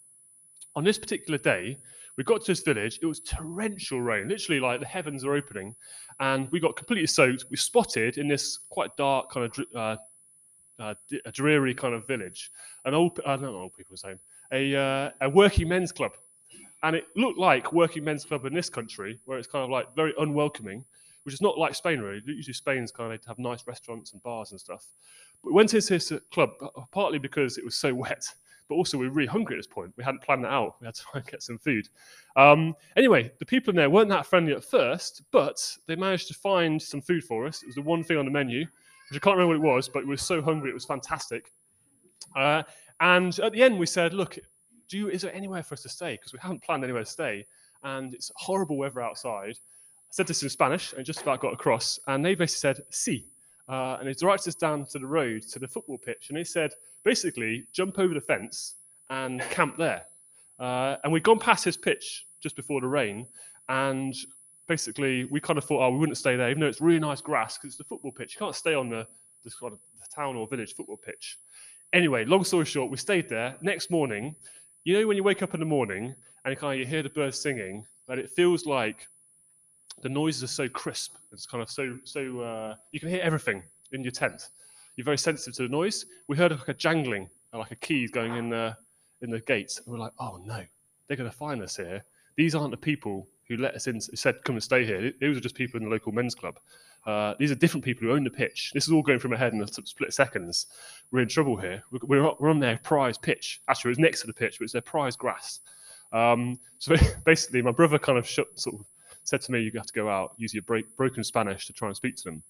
On 0.76 0.82
this 0.82 0.98
particular 0.98 1.38
day, 1.38 1.78
we 2.16 2.24
got 2.24 2.40
to 2.44 2.50
this 2.50 2.60
village. 2.60 2.98
It 3.02 3.06
was 3.06 3.20
torrential 3.20 4.00
rain, 4.00 4.28
literally 4.28 4.60
like 4.60 4.80
the 4.80 4.86
heavens 4.86 5.24
are 5.24 5.34
opening. 5.34 5.74
And 6.20 6.50
we 6.50 6.60
got 6.60 6.76
completely 6.76 7.06
soaked. 7.06 7.44
We 7.50 7.56
spotted 7.56 8.18
in 8.18 8.28
this 8.28 8.58
quite 8.68 8.96
dark, 8.96 9.30
kind 9.30 9.46
of 9.46 9.66
uh, 9.74 9.96
uh, 10.82 10.94
a 11.24 11.32
dreary 11.32 11.74
kind 11.74 11.94
of 11.94 12.06
village, 12.06 12.50
an 12.84 12.94
old, 12.94 13.20
I 13.24 13.36
don't 13.36 13.42
know 13.42 13.56
old 13.56 13.76
people's 13.76 14.02
home, 14.02 14.18
a, 14.52 14.74
uh, 14.74 15.10
a 15.20 15.28
working 15.28 15.68
men's 15.68 15.92
club. 15.92 16.12
And 16.84 16.94
it 16.94 17.06
looked 17.16 17.38
like 17.38 17.72
working 17.72 18.04
men's 18.04 18.26
club 18.26 18.44
in 18.44 18.52
this 18.52 18.68
country, 18.68 19.18
where 19.24 19.38
it's 19.38 19.48
kind 19.48 19.64
of 19.64 19.70
like 19.70 19.96
very 19.96 20.12
unwelcoming, 20.18 20.84
which 21.24 21.34
is 21.34 21.40
not 21.40 21.56
like 21.56 21.74
Spain 21.74 22.00
really. 22.00 22.20
Usually 22.26 22.52
Spain's 22.52 22.92
kind 22.92 23.12
of 23.12 23.24
have 23.24 23.38
nice 23.38 23.66
restaurants 23.66 24.12
and 24.12 24.22
bars 24.22 24.50
and 24.50 24.60
stuff. 24.60 24.86
But 25.42 25.52
we 25.52 25.56
went 25.56 25.72
into 25.72 25.88
this 25.88 26.12
club 26.30 26.50
partly 26.92 27.18
because 27.18 27.56
it 27.56 27.64
was 27.64 27.74
so 27.74 27.94
wet, 27.94 28.26
but 28.68 28.74
also 28.74 28.98
we 28.98 29.08
were 29.08 29.14
really 29.14 29.28
hungry 29.28 29.56
at 29.56 29.60
this 29.60 29.66
point. 29.66 29.94
We 29.96 30.04
hadn't 30.04 30.22
planned 30.22 30.44
that 30.44 30.52
out. 30.52 30.76
We 30.78 30.84
had 30.84 30.94
to 30.96 31.02
try 31.02 31.20
and 31.20 31.30
get 31.30 31.42
some 31.42 31.56
food. 31.56 31.88
Um, 32.36 32.74
anyway, 32.98 33.32
the 33.38 33.46
people 33.46 33.70
in 33.70 33.76
there 33.76 33.88
weren't 33.88 34.10
that 34.10 34.26
friendly 34.26 34.52
at 34.52 34.62
first, 34.62 35.22
but 35.32 35.58
they 35.86 35.96
managed 35.96 36.28
to 36.28 36.34
find 36.34 36.80
some 36.80 37.00
food 37.00 37.24
for 37.24 37.46
us. 37.46 37.62
It 37.62 37.66
was 37.66 37.76
the 37.76 37.82
one 37.82 38.04
thing 38.04 38.18
on 38.18 38.26
the 38.26 38.30
menu, 38.30 38.60
which 38.60 39.16
I 39.16 39.24
can't 39.24 39.38
remember 39.38 39.58
what 39.58 39.66
it 39.66 39.74
was, 39.74 39.88
but 39.88 40.04
we 40.04 40.10
were 40.10 40.16
so 40.18 40.42
hungry 40.42 40.68
it 40.68 40.74
was 40.74 40.84
fantastic. 40.84 41.50
Uh, 42.36 42.62
and 43.00 43.38
at 43.40 43.52
the 43.52 43.62
end, 43.62 43.78
we 43.78 43.86
said, 43.86 44.12
"Look, 44.12 44.38
do 44.88 44.98
you, 44.98 45.08
is 45.08 45.22
there 45.22 45.34
anywhere 45.34 45.62
for 45.62 45.74
us 45.74 45.82
to 45.82 45.88
stay? 45.88 46.12
Because 46.14 46.32
we 46.32 46.38
haven't 46.40 46.62
planned 46.62 46.84
anywhere 46.84 47.04
to 47.04 47.10
stay, 47.10 47.46
and 47.82 48.14
it's 48.14 48.30
horrible 48.36 48.76
weather 48.76 49.00
outside." 49.00 49.56
I 49.56 50.10
said 50.10 50.26
this 50.26 50.42
in 50.42 50.48
Spanish, 50.48 50.92
and 50.92 51.04
just 51.04 51.22
about 51.22 51.40
got 51.40 51.52
across, 51.52 51.98
and 52.06 52.24
they 52.24 52.34
basically 52.34 52.74
said, 52.74 52.84
"Sí." 52.90 53.24
Uh, 53.68 53.96
and 53.98 54.08
he 54.08 54.14
directed 54.14 54.48
us 54.48 54.54
down 54.54 54.84
to 54.84 54.98
the 54.98 55.06
road 55.06 55.42
to 55.42 55.58
the 55.58 55.66
football 55.68 55.98
pitch. 55.98 56.28
And 56.28 56.36
he 56.36 56.44
said, 56.44 56.72
basically, 57.02 57.64
jump 57.72 57.98
over 57.98 58.14
the 58.14 58.20
fence 58.20 58.74
and 59.10 59.40
camp 59.50 59.76
there. 59.76 60.04
Uh, 60.58 60.96
and 61.02 61.12
we'd 61.12 61.22
gone 61.22 61.38
past 61.38 61.64
his 61.64 61.76
pitch 61.76 62.26
just 62.40 62.56
before 62.56 62.80
the 62.80 62.86
rain. 62.86 63.26
And 63.68 64.14
basically, 64.68 65.24
we 65.24 65.40
kind 65.40 65.58
of 65.58 65.64
thought, 65.64 65.82
oh, 65.82 65.90
we 65.90 65.98
wouldn't 65.98 66.18
stay 66.18 66.36
there, 66.36 66.50
even 66.50 66.60
though 66.60 66.66
it's 66.66 66.80
really 66.80 67.00
nice 67.00 67.20
grass 67.20 67.56
because 67.56 67.68
it's 67.68 67.78
the 67.78 67.84
football 67.84 68.12
pitch. 68.12 68.34
You 68.34 68.38
can't 68.38 68.54
stay 68.54 68.74
on 68.74 68.90
the, 68.90 69.06
the, 69.44 69.50
kind 69.58 69.72
of, 69.72 69.78
the 69.98 70.14
town 70.14 70.36
or 70.36 70.46
village 70.46 70.74
football 70.74 70.98
pitch. 70.98 71.38
Anyway, 71.92 72.24
long 72.24 72.44
story 72.44 72.64
short, 72.66 72.90
we 72.90 72.96
stayed 72.96 73.28
there. 73.28 73.56
Next 73.62 73.90
morning, 73.90 74.34
you 74.84 74.98
know, 74.98 75.06
when 75.06 75.16
you 75.16 75.22
wake 75.22 75.42
up 75.42 75.54
in 75.54 75.60
the 75.60 75.66
morning 75.66 76.14
and 76.44 76.52
you 76.52 76.56
kind 76.56 76.74
of 76.74 76.78
you 76.78 76.86
hear 76.86 77.02
the 77.02 77.08
birds 77.08 77.38
singing, 77.38 77.86
and 78.08 78.20
it 78.20 78.30
feels 78.30 78.66
like 78.66 79.06
the 80.02 80.08
noises 80.08 80.44
are 80.44 80.48
so 80.48 80.68
crisp. 80.68 81.14
It's 81.32 81.46
kind 81.46 81.62
of 81.62 81.70
so 81.70 81.98
so 82.04 82.40
uh, 82.40 82.74
you 82.92 83.00
can 83.00 83.08
hear 83.08 83.22
everything 83.22 83.62
in 83.92 84.02
your 84.02 84.12
tent. 84.12 84.48
You're 84.96 85.04
very 85.04 85.18
sensitive 85.18 85.54
to 85.54 85.62
the 85.62 85.68
noise. 85.68 86.06
We 86.28 86.36
heard 86.36 86.52
like 86.52 86.68
a 86.68 86.74
jangling, 86.74 87.28
like 87.52 87.70
a 87.70 87.76
key 87.76 88.06
going 88.08 88.36
in 88.36 88.50
the 88.50 88.76
in 89.22 89.30
the 89.30 89.40
gates, 89.40 89.78
and 89.78 89.92
we're 89.92 90.00
like, 90.00 90.12
oh 90.20 90.40
no, 90.44 90.62
they're 91.06 91.16
going 91.16 91.30
to 91.30 91.36
find 91.36 91.62
us 91.62 91.76
here. 91.76 92.04
These 92.36 92.54
aren't 92.54 92.70
the 92.70 92.76
people 92.76 93.26
who 93.48 93.56
let 93.56 93.74
us 93.74 93.86
in, 93.86 93.94
who 93.94 94.16
said 94.16 94.44
come 94.44 94.56
and 94.56 94.62
stay 94.62 94.84
here. 94.84 95.12
These 95.20 95.36
are 95.36 95.40
just 95.40 95.54
people 95.54 95.78
in 95.78 95.84
the 95.84 95.90
local 95.90 96.12
men's 96.12 96.34
club. 96.34 96.58
Uh, 97.06 97.34
these 97.38 97.50
are 97.50 97.54
different 97.54 97.84
people 97.84 98.06
who 98.06 98.14
own 98.14 98.24
the 98.24 98.30
pitch. 98.30 98.70
This 98.72 98.86
is 98.86 98.92
all 98.92 99.02
going 99.02 99.18
through 99.18 99.30
my 99.30 99.36
head 99.36 99.52
in 99.52 99.60
a 99.60 99.66
split 99.66 100.14
seconds. 100.14 100.66
We're 101.10 101.20
in 101.20 101.28
trouble 101.28 101.56
here. 101.56 101.82
We're, 101.90 102.32
we're, 102.38 102.50
on 102.50 102.60
their 102.60 102.78
prize 102.78 103.18
pitch. 103.18 103.60
Actually, 103.68 103.90
it 103.90 103.92
was 103.92 103.98
next 103.98 104.20
to 104.22 104.26
the 104.26 104.32
pitch, 104.32 104.58
but 104.58 104.64
it's 104.64 104.72
their 104.72 104.82
prize 104.82 105.14
grass. 105.16 105.60
Um, 106.12 106.58
so 106.78 106.96
basically, 107.24 107.60
my 107.60 107.72
brother 107.72 107.98
kind 107.98 108.18
of 108.18 108.26
shut, 108.26 108.46
sort 108.58 108.76
of 108.76 108.86
said 109.24 109.42
to 109.42 109.52
me, 109.52 109.60
you 109.60 109.70
have 109.76 109.86
to 109.86 109.92
go 109.92 110.08
out, 110.08 110.32
use 110.38 110.54
your 110.54 110.62
break, 110.62 110.96
broken 110.96 111.24
Spanish 111.24 111.66
to 111.66 111.72
try 111.72 111.88
and 111.88 111.96
speak 111.96 112.16
to 112.16 112.24
them. 112.24 112.42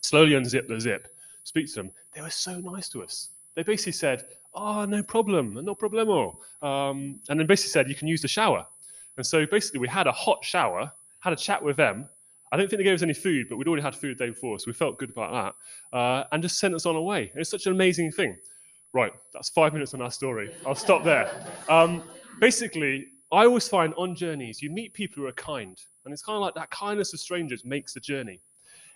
Slowly 0.00 0.32
unzip 0.32 0.68
the 0.68 0.80
zip, 0.80 1.08
speak 1.44 1.68
to 1.68 1.74
them. 1.74 1.90
They 2.14 2.22
were 2.22 2.30
so 2.30 2.58
nice 2.58 2.88
to 2.90 3.02
us. 3.02 3.30
They 3.54 3.62
basically 3.62 3.92
said, 3.92 4.24
oh, 4.54 4.84
no 4.84 5.02
problem, 5.02 5.54
no 5.54 5.74
problemo. 5.74 6.36
Um, 6.62 7.20
and 7.28 7.38
then 7.38 7.46
basically 7.46 7.70
said, 7.70 7.88
you 7.88 7.94
can 7.94 8.08
use 8.08 8.22
the 8.22 8.28
shower. 8.28 8.66
And 9.16 9.26
so 9.26 9.46
basically 9.46 9.80
we 9.80 9.88
had 9.88 10.06
a 10.06 10.12
hot 10.12 10.44
shower, 10.44 10.92
had 11.20 11.32
a 11.32 11.36
chat 11.36 11.62
with 11.62 11.76
them. 11.76 12.08
I 12.52 12.56
don't 12.56 12.68
think 12.68 12.78
they 12.78 12.84
gave 12.84 12.94
us 12.94 13.02
any 13.02 13.14
food, 13.14 13.48
but 13.48 13.56
we'd 13.56 13.66
already 13.66 13.82
had 13.82 13.94
food 13.94 14.18
the 14.18 14.26
day 14.26 14.30
before, 14.30 14.58
so 14.58 14.64
we 14.68 14.72
felt 14.72 14.98
good 14.98 15.10
about 15.10 15.54
that. 15.92 15.96
Uh, 15.96 16.24
and 16.32 16.42
just 16.42 16.58
sent 16.58 16.74
us 16.74 16.86
on 16.86 16.94
our 16.94 17.02
way. 17.02 17.32
It's 17.34 17.50
such 17.50 17.66
an 17.66 17.72
amazing 17.72 18.12
thing. 18.12 18.36
Right, 18.92 19.12
that's 19.32 19.50
five 19.50 19.72
minutes 19.72 19.94
on 19.94 20.00
our 20.00 20.10
story. 20.10 20.54
I'll 20.64 20.74
stop 20.74 21.04
there. 21.04 21.30
Um, 21.68 22.02
basically, 22.40 23.06
I 23.32 23.44
always 23.44 23.68
find 23.68 23.92
on 23.94 24.14
journeys, 24.14 24.62
you 24.62 24.70
meet 24.70 24.94
people 24.94 25.22
who 25.22 25.28
are 25.28 25.32
kind. 25.32 25.76
And 26.04 26.12
it's 26.12 26.22
kind 26.22 26.36
of 26.36 26.42
like 26.42 26.54
that 26.54 26.70
kindness 26.70 27.12
of 27.12 27.20
strangers 27.20 27.64
makes 27.64 27.92
the 27.92 28.00
journey. 28.00 28.40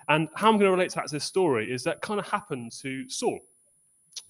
And 0.09 0.29
how 0.37 0.49
I'm 0.49 0.55
going 0.55 0.67
to 0.67 0.73
relate 0.73 0.91
to 0.91 0.97
that 0.97 1.09
to 1.09 1.17
this 1.17 1.25
story 1.25 1.71
is 1.71 1.83
that 1.85 2.01
kind 2.01 2.21
of 2.21 2.27
happened 2.27 2.73
to 2.81 3.09
Saul. 3.09 3.41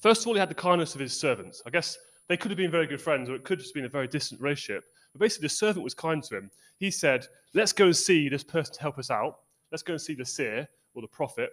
First 0.01 0.23
of 0.23 0.29
all, 0.29 0.35
he 0.35 0.41
had 0.41 0.51
the 0.51 0.55
kindness 0.55 0.95
of 0.95 1.01
his 1.01 1.19
servants. 1.19 1.63
I 1.67 1.71
guess 1.71 1.99
they 2.29 2.37
could 2.37 2.51
have 2.51 2.59
been 2.59 2.71
very 2.71 2.87
good 2.87 3.01
friends, 3.01 3.29
or 3.29 3.35
it 3.35 3.45
could 3.45 3.59
have 3.59 3.63
just 3.63 3.75
been 3.75 3.85
a 3.85 3.89
very 3.89 4.09
distant 4.09 4.41
relationship. 4.41 4.85
But 5.13 5.21
basically, 5.21 5.47
the 5.47 5.55
servant 5.55 5.85
was 5.85 5.95
kind 5.95 6.23
to 6.25 6.37
him. 6.37 6.51
He 6.79 6.91
said, 6.91 7.27
Let's 7.55 7.73
go 7.73 7.87
and 7.87 7.97
see 7.97 8.29
this 8.29 8.45
person 8.45 8.75
to 8.75 8.81
help 8.81 8.99
us 8.99 9.11
out. 9.11 9.41
Let's 9.73 9.83
go 9.83 9.95
and 9.95 10.01
see 10.01 10.15
the 10.15 10.25
seer 10.25 10.69
or 10.95 11.03
the 11.03 11.09
prophet. 11.09 11.51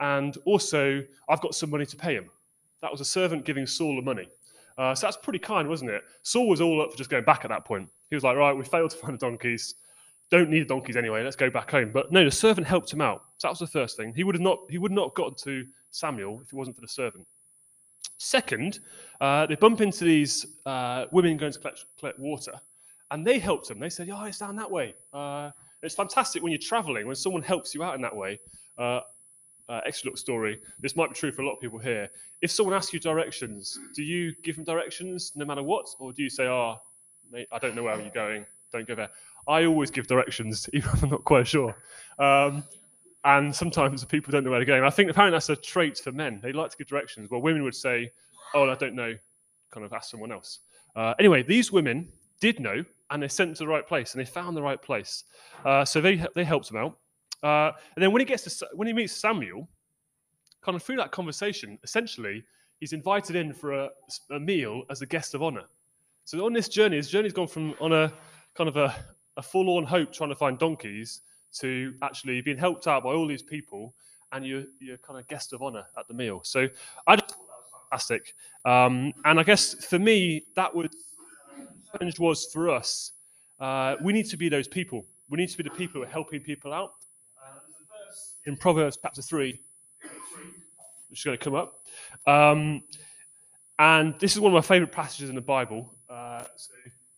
And 0.00 0.36
also, 0.44 1.02
I've 1.28 1.40
got 1.40 1.54
some 1.54 1.70
money 1.70 1.86
to 1.86 1.96
pay 1.96 2.14
him. 2.14 2.30
That 2.82 2.90
was 2.90 3.00
a 3.00 3.04
servant 3.04 3.44
giving 3.44 3.66
Saul 3.66 3.96
the 3.96 4.02
money. 4.02 4.28
Uh, 4.76 4.94
so 4.94 5.06
that's 5.06 5.16
pretty 5.16 5.40
kind, 5.40 5.68
wasn't 5.68 5.90
it? 5.90 6.02
Saul 6.22 6.48
was 6.48 6.60
all 6.60 6.80
up 6.80 6.92
for 6.92 6.98
just 6.98 7.10
going 7.10 7.24
back 7.24 7.44
at 7.44 7.48
that 7.48 7.64
point. 7.64 7.88
He 8.10 8.16
was 8.16 8.24
like, 8.24 8.36
Right, 8.36 8.52
we 8.52 8.64
failed 8.64 8.90
to 8.90 8.96
find 8.96 9.14
the 9.14 9.18
donkeys 9.18 9.74
don't 10.30 10.50
need 10.50 10.60
the 10.60 10.66
donkeys 10.66 10.96
anyway. 10.96 11.24
Let's 11.24 11.36
go 11.36 11.50
back 11.50 11.70
home. 11.70 11.90
But 11.92 12.12
no, 12.12 12.24
the 12.24 12.30
servant 12.30 12.66
helped 12.66 12.92
him 12.92 13.00
out. 13.00 13.22
So 13.38 13.48
that 13.48 13.52
was 13.52 13.58
the 13.60 13.66
first 13.66 13.96
thing. 13.96 14.12
He 14.14 14.24
would 14.24 14.34
have 14.34 14.42
not. 14.42 14.58
He 14.68 14.78
would 14.78 14.92
not 14.92 15.08
have 15.08 15.14
gotten 15.14 15.34
to 15.44 15.64
Samuel 15.90 16.40
if 16.42 16.52
it 16.52 16.56
wasn't 16.56 16.76
for 16.76 16.82
the 16.82 16.88
servant. 16.88 17.26
Second, 18.18 18.80
uh, 19.20 19.46
they 19.46 19.54
bump 19.54 19.80
into 19.80 20.04
these 20.04 20.58
uh, 20.66 21.06
women 21.12 21.36
going 21.36 21.52
to 21.52 21.58
collect, 21.58 21.84
collect, 21.98 22.18
water, 22.18 22.52
and 23.10 23.26
they 23.26 23.38
helped 23.38 23.68
them. 23.68 23.78
They 23.78 23.90
said, 23.90 24.08
"Yeah, 24.08 24.24
it's 24.26 24.38
down 24.38 24.56
that 24.56 24.70
way." 24.70 24.94
Uh, 25.12 25.50
it's 25.82 25.94
fantastic 25.94 26.42
when 26.42 26.52
you're 26.52 26.60
traveling 26.60 27.06
when 27.06 27.16
someone 27.16 27.42
helps 27.42 27.74
you 27.74 27.82
out 27.82 27.94
in 27.94 28.02
that 28.02 28.14
way. 28.14 28.40
Uh, 28.76 29.00
uh, 29.68 29.80
extra 29.84 30.08
little 30.08 30.18
story. 30.18 30.58
This 30.80 30.96
might 30.96 31.10
be 31.10 31.14
true 31.14 31.30
for 31.30 31.42
a 31.42 31.46
lot 31.46 31.52
of 31.52 31.60
people 31.60 31.78
here. 31.78 32.08
If 32.40 32.50
someone 32.50 32.74
asks 32.74 32.92
you 32.92 33.00
directions, 33.00 33.78
do 33.94 34.02
you 34.02 34.34
give 34.42 34.56
them 34.56 34.64
directions 34.64 35.32
no 35.36 35.44
matter 35.44 35.62
what, 35.62 35.86
or 35.98 36.12
do 36.12 36.22
you 36.22 36.30
say, 36.30 36.46
"Oh, 36.46 36.76
mate, 37.30 37.48
I 37.52 37.58
don't 37.58 37.74
know 37.74 37.82
where 37.82 38.00
you're 38.00 38.10
going. 38.10 38.46
Don't 38.72 38.86
go 38.86 38.94
there." 38.94 39.10
I 39.46 39.64
always 39.64 39.90
give 39.90 40.06
directions, 40.06 40.68
even 40.72 40.90
if 40.92 41.02
I'm 41.02 41.10
not 41.10 41.24
quite 41.24 41.46
sure. 41.46 41.76
Um, 42.18 42.64
and 43.24 43.54
sometimes 43.54 44.04
people 44.04 44.30
don't 44.30 44.44
know 44.44 44.50
where 44.50 44.60
they're 44.60 44.66
going. 44.66 44.84
I 44.84 44.90
think 44.90 45.10
apparently 45.10 45.34
that's 45.36 45.48
a 45.50 45.56
trait 45.56 45.98
for 45.98 46.12
men. 46.12 46.40
They 46.42 46.52
like 46.52 46.70
to 46.70 46.76
give 46.76 46.86
directions. 46.86 47.30
Well, 47.30 47.42
women 47.42 47.62
would 47.64 47.74
say, 47.74 48.10
"Oh, 48.54 48.68
I 48.68 48.74
don't 48.74 48.94
know," 48.94 49.14
kind 49.70 49.84
of 49.84 49.92
ask 49.92 50.10
someone 50.10 50.32
else. 50.32 50.60
Uh, 50.96 51.14
anyway, 51.18 51.42
these 51.42 51.70
women 51.70 52.10
did 52.40 52.60
know, 52.60 52.84
and 53.10 53.22
they 53.22 53.28
sent 53.28 53.56
to 53.56 53.64
the 53.64 53.68
right 53.68 53.86
place, 53.86 54.14
and 54.14 54.20
they 54.20 54.30
found 54.30 54.56
the 54.56 54.62
right 54.62 54.80
place. 54.80 55.24
Uh, 55.64 55.84
so 55.84 56.00
they 56.00 56.24
they 56.34 56.44
helped 56.44 56.68
them 56.68 56.76
out. 56.76 56.98
Uh, 57.42 57.72
and 57.94 58.02
then 58.02 58.12
when 58.12 58.20
he 58.20 58.26
gets 58.26 58.58
to 58.58 58.68
when 58.74 58.88
he 58.88 58.92
meets 58.92 59.12
Samuel, 59.12 59.68
kind 60.62 60.76
of 60.76 60.82
through 60.82 60.96
that 60.96 61.12
conversation, 61.12 61.78
essentially 61.84 62.44
he's 62.80 62.92
invited 62.92 63.36
in 63.36 63.52
for 63.52 63.72
a, 63.72 63.90
a 64.30 64.40
meal 64.40 64.82
as 64.90 65.02
a 65.02 65.06
guest 65.06 65.34
of 65.34 65.42
honor. 65.42 65.64
So 66.24 66.44
on 66.44 66.52
this 66.52 66.68
journey, 66.68 66.96
his 66.96 67.08
journey's 67.08 67.32
gone 67.32 67.48
from 67.48 67.74
on 67.80 67.92
a 67.92 68.12
kind 68.54 68.68
of 68.68 68.76
a, 68.76 68.94
a 69.36 69.42
forlorn 69.42 69.84
hope 69.84 70.12
trying 70.12 70.30
to 70.30 70.36
find 70.36 70.58
donkeys 70.58 71.22
to 71.60 71.94
actually 72.02 72.40
being 72.42 72.58
helped 72.58 72.86
out 72.86 73.04
by 73.04 73.10
all 73.10 73.26
these 73.26 73.42
people, 73.42 73.94
and 74.32 74.44
you're 74.44 74.64
you're 74.80 74.98
kind 74.98 75.18
of 75.18 75.26
guest 75.28 75.52
of 75.52 75.62
honor 75.62 75.84
at 75.98 76.06
the 76.08 76.14
meal. 76.14 76.40
So 76.44 76.68
I 77.06 77.16
just 77.16 77.30
thought 77.30 77.46
that 77.46 77.56
was 77.56 77.70
fantastic. 77.90 78.34
Um, 78.64 79.12
and 79.24 79.40
I 79.40 79.42
guess 79.42 79.86
for 79.86 79.98
me, 79.98 80.44
that 80.56 80.74
was 80.74 80.88
challenge 81.92 82.18
was 82.18 82.46
for 82.52 82.70
us. 82.70 83.12
Uh, 83.60 83.96
we 84.02 84.12
need 84.12 84.26
to 84.30 84.36
be 84.36 84.48
those 84.48 84.68
people. 84.68 85.04
We 85.28 85.36
need 85.38 85.48
to 85.48 85.56
be 85.56 85.64
the 85.64 85.70
people 85.70 86.00
who 86.00 86.06
are 86.06 86.10
helping 86.10 86.40
people 86.40 86.72
out 86.72 86.92
in 88.46 88.56
Proverbs 88.56 88.98
chapter 89.00 89.20
3, 89.20 89.58
which 91.10 91.20
is 91.20 91.24
going 91.24 91.36
to 91.36 91.44
come 91.44 91.54
up. 91.54 91.80
Um, 92.26 92.82
and 93.78 94.18
this 94.18 94.34
is 94.34 94.40
one 94.40 94.52
of 94.52 94.54
my 94.54 94.66
favorite 94.66 94.92
passages 94.92 95.28
in 95.28 95.34
the 95.34 95.40
Bible. 95.42 95.92
Uh, 96.08 96.44
so 96.56 96.72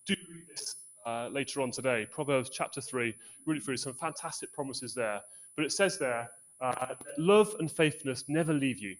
do 0.07 0.17
read 0.29 0.43
this 0.49 0.77
uh, 1.07 1.29
later 1.31 1.61
on 1.61 1.71
today. 1.71 2.07
Proverbs 2.11 2.50
chapter 2.50 2.81
3, 2.81 3.15
really 3.47 3.61
through 3.61 3.77
some 3.77 3.95
fantastic 3.95 4.53
promises 4.53 4.93
there. 4.93 5.21
But 5.57 5.65
it 5.65 5.73
says 5.73 5.99
there, 5.99 6.29
uh, 6.61 6.95
love 7.17 7.55
and 7.61 7.71
faithfulness 7.71 8.25
never 8.29 8.53
leave 8.53 8.79
you. 8.79 8.97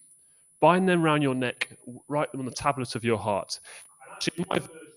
Bind 0.61 0.89
them 0.89 1.03
round 1.03 1.23
your 1.23 1.35
neck, 1.35 1.71
write 2.09 2.31
them 2.33 2.41
on 2.41 2.47
the 2.47 2.53
tablets 2.53 2.95
of 2.95 3.03
your 3.05 3.19
heart. 3.19 3.59
Actually, 4.13 4.45
my 4.49 4.59
version, 4.59 4.90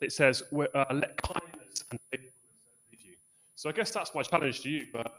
it 0.00 0.12
says, 0.12 0.42
uh, 0.52 0.84
let 0.92 1.16
kindness 1.20 1.84
and 1.90 2.00
faithfulness 2.10 2.32
leave 2.90 3.00
you. 3.04 3.14
So 3.54 3.68
I 3.68 3.72
guess 3.72 3.90
that's 3.90 4.14
my 4.14 4.22
challenge 4.22 4.62
to 4.62 4.70
you. 4.70 4.86
But 4.92 5.12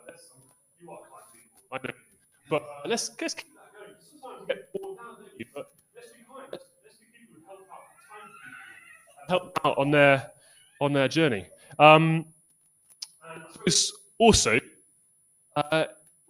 you 0.79 0.89
are 0.89 0.97
kind 0.97 1.23
people, 1.33 1.59
I 1.71 1.77
know. 1.85 1.93
But 2.49 2.63
uh, 2.63 2.87
let's, 2.87 3.11
let's 3.21 3.33
keep 3.33 3.53
that 3.53 3.71
going. 3.73 3.95
Sometimes 3.99 4.41
we 4.41 4.47
get 4.47 4.73
bored 4.73 4.97
down, 4.97 5.15
don't 5.19 5.39
you? 5.39 5.45
But 5.53 5.67
let's 5.95 6.11
be 6.13 6.19
kind. 6.27 6.47
Let's, 6.51 6.65
be 6.99 7.05
people 7.17 7.39
who 7.39 7.45
help 7.47 7.61
out, 7.71 7.85
people, 9.27 9.39
help 9.39 9.59
out 9.65 9.77
on 9.77 9.91
their 9.91 10.31
on 10.81 10.93
their 10.93 11.07
journey. 11.07 11.45
Um, 11.77 12.25
and 13.31 13.43
also, 14.17 14.59
uh, 15.55 15.85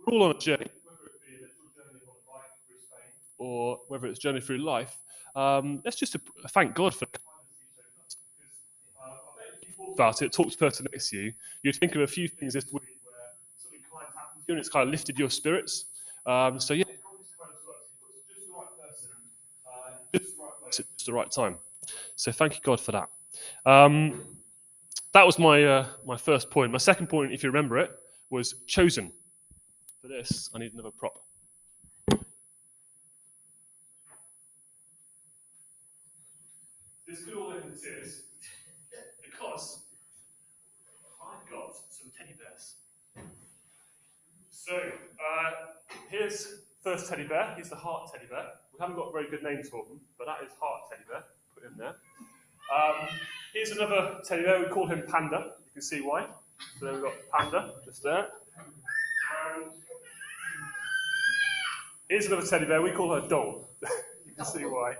we're 0.05 0.13
all 0.13 0.24
on 0.24 0.36
a 0.36 0.39
journey, 0.39 0.67
whether 0.84 1.05
it 1.05 1.22
be 1.25 1.36
a 1.36 1.39
little 1.39 1.72
journey 1.74 2.01
on 2.05 2.15
a 2.15 2.31
bike 2.31 2.51
through 2.67 2.77
Spain 2.86 3.13
or 3.38 3.79
whether 3.88 4.08
it's 4.08 4.20
journey 4.20 4.41
through 4.41 4.58
life. 4.58 4.98
Um, 5.36 5.81
let's 5.86 5.96
just 5.98 6.17
thank 6.50 6.75
God 6.75 6.93
for 6.93 7.05
about 9.93 10.21
it, 10.21 10.31
talk 10.31 10.50
to 10.50 10.57
the 10.57 10.65
person 10.65 10.88
next 10.91 11.10
to 11.10 11.17
you, 11.17 11.33
you'd 11.63 11.75
think 11.75 11.95
of 11.95 12.01
a 12.01 12.07
few 12.07 12.27
things 12.27 12.53
this 12.53 12.65
week 12.65 12.83
where 13.03 13.13
something 13.57 13.79
kind 13.91 14.07
of 14.07 14.13
happened 14.15 14.43
to 14.45 14.51
you 14.51 14.53
and 14.55 14.60
it's 14.60 14.69
kind 14.69 14.88
of 14.88 14.91
lifted 14.91 15.17
your 15.17 15.29
spirits. 15.29 15.86
Um, 16.25 16.60
so 16.60 16.74
yeah, 16.74 16.83
just 20.13 20.38
the 20.38 20.43
right 20.43 21.05
the 21.05 21.13
right 21.13 21.31
time. 21.31 21.57
So 22.15 22.31
thank 22.31 22.55
you 22.55 22.62
God 22.63 22.79
for 22.79 22.91
that. 22.91 23.10
Um, 23.65 24.24
that 25.13 25.25
was 25.25 25.39
my 25.39 25.63
uh, 25.63 25.86
my 26.05 26.17
first 26.17 26.50
point. 26.50 26.71
My 26.71 26.77
second 26.77 27.07
point, 27.07 27.33
if 27.33 27.43
you 27.43 27.50
remember 27.50 27.77
it, 27.77 27.91
was 28.29 28.55
chosen. 28.67 29.12
For 30.01 30.07
this, 30.07 30.50
I 30.55 30.60
need 30.60 30.74
another 30.74 30.91
prop. 30.91 31.19
This 37.07 37.25
could 37.25 37.33
all 37.36 37.51
end 37.51 37.63
in 37.65 37.79
tears 37.79 38.21
because 39.41 39.79
I've 41.21 41.50
got 41.50 41.75
some 41.89 42.12
teddy 42.17 42.36
bears. 42.38 42.75
So 44.50 44.75
uh, 44.75 45.51
here's 46.10 46.62
first 46.83 47.10
teddy 47.10 47.27
bear. 47.27 47.53
He's 47.57 47.69
the 47.69 47.75
heart 47.75 48.10
teddy 48.13 48.25
bear. 48.29 48.45
We 48.74 48.79
haven't 48.79 48.95
got 48.95 49.12
very 49.12 49.29
good 49.29 49.43
names 49.43 49.69
for 49.69 49.83
them, 49.86 50.00
but 50.17 50.25
that 50.25 50.45
is 50.45 50.51
heart 50.60 50.81
teddy 50.89 51.03
bear. 51.10 51.24
Put 51.55 51.63
him 51.63 51.75
there. 51.77 51.95
Um, 52.74 53.07
here's 53.53 53.71
another 53.71 54.19
teddy 54.24 54.43
bear. 54.43 54.60
We 54.60 54.67
call 54.67 54.88
him 54.88 55.03
Panda. 55.07 55.53
You 55.65 55.71
can 55.74 55.81
see 55.81 56.01
why. 56.01 56.27
So 56.79 56.86
then 56.86 56.95
we've 56.95 57.03
got 57.03 57.13
Panda 57.31 57.74
just 57.83 58.03
there. 58.03 58.27
And 59.55 59.71
here's 62.07 62.27
another 62.27 62.45
teddy 62.45 62.65
bear. 62.65 62.81
We 62.81 62.91
call 62.91 63.13
her 63.19 63.27
Doll. 63.27 63.67
you 64.25 64.33
can 64.36 64.45
see 64.45 64.65
why. 64.65 64.95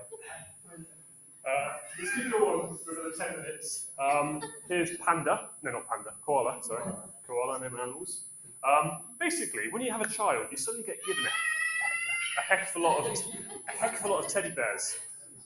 Uh, 1.48 1.72
this 1.98 2.10
can 2.12 2.30
go 2.30 2.60
on 2.62 2.78
for 2.78 2.92
another 2.92 3.12
10 3.16 3.42
minutes. 3.42 3.88
Um, 3.98 4.42
here's 4.68 4.96
Panda. 4.98 5.48
No, 5.62 5.72
not 5.72 5.88
Panda. 5.88 6.10
Koala, 6.24 6.62
sorry. 6.62 6.92
Koala, 7.26 7.60
name 7.60 7.78
animals. 7.80 8.24
Um, 8.64 8.98
basically, 9.18 9.62
when 9.70 9.82
you 9.82 9.90
have 9.90 10.02
a 10.02 10.08
child, 10.08 10.46
you 10.50 10.56
suddenly 10.56 10.86
get 10.86 11.04
given 11.04 11.24
a, 11.24 11.28
a, 11.28 12.42
heck 12.42 12.68
of 12.68 12.76
a 12.76 12.84
lot 12.84 12.98
of 12.98 13.06
a 13.06 13.72
heck 13.72 13.98
of 13.98 14.04
a 14.04 14.08
lot 14.08 14.24
of 14.24 14.30
teddy 14.30 14.50
bears. 14.50 14.96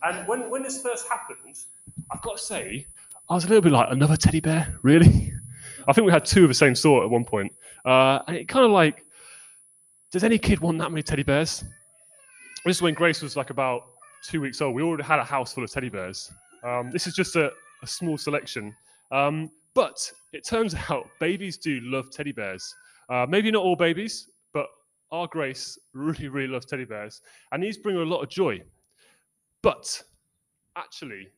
And 0.03 0.29
when, 0.29 0.50
when 0.50 0.62
this 0.62 0.83
first 0.83 1.09
happened, 1.09 1.57
I've 2.12 2.21
got 2.21 2.37
to 2.37 2.43
say, 2.43 2.87
I 3.31 3.35
was 3.35 3.45
a 3.45 3.49
little 3.49 3.62
bit 3.62 3.73
like, 3.73 3.88
another 3.91 4.17
teddy 4.17 4.41
bear? 4.41 4.79
Really? 4.83 5.33
I 5.88 5.93
think 5.95 6.05
we 6.05 6.12
had 6.12 6.26
two 6.26 6.43
of 6.43 6.49
the 6.49 6.55
same 6.55 6.75
sort 6.75 7.05
at 7.05 7.11
one 7.11 7.25
point. 7.25 7.53
Uh, 7.85 8.21
and 8.29 8.37
it 8.37 8.49
kind 8.49 8.67
of 8.67 8.71
like, 8.71 9.05
does 10.12 10.25
any 10.25 10.38
kid 10.38 10.61
want 10.61 10.79
that 10.79 10.91
many 10.91 11.03
teddy 11.03 11.23
bears? 11.23 11.65
This 12.65 12.76
is 12.76 12.83
when 12.83 12.95
Grace 12.95 13.23
was 13.23 13.37
like 13.37 13.50
about 13.50 13.83
two 14.26 14.40
weeks 14.40 14.61
old. 14.61 14.75
We 14.75 14.83
already 14.83 15.04
had 15.04 15.18
a 15.18 15.25
house 15.25 15.54
full 15.54 15.64
of 15.64 15.71
teddy 15.71 15.88
bears. 15.88 16.30
Um, 16.64 16.90
this 16.90 17.06
is 17.06 17.14
just 17.14 17.37
a, 17.37 17.50
a 17.83 17.87
small 17.87 18.18
selection. 18.18 18.75
Um, 19.12 19.50
but 19.75 20.11
it 20.33 20.45
turns 20.45 20.75
out 20.90 21.09
babies 21.21 21.56
do 21.56 21.80
love 21.83 22.11
teddy 22.11 22.33
bears. 22.33 22.75
Uh, 23.09 23.26
maybe 23.28 23.50
not 23.50 23.62
all 23.62 23.76
babies, 23.76 24.28
but 24.52 24.66
our 25.12 25.26
Grace 25.28 25.78
really, 25.95 26.28
really 26.28 26.49
loves 26.49 26.66
teddy 26.66 26.85
bears. 26.85 27.23
And 27.52 27.62
these 27.62 27.78
bring 27.78 27.97
her 27.97 28.02
a 28.02 28.06
lot 28.06 28.23
of 28.23 28.28
joy. 28.28 28.61
But 29.62 30.02
actually, 30.76 31.28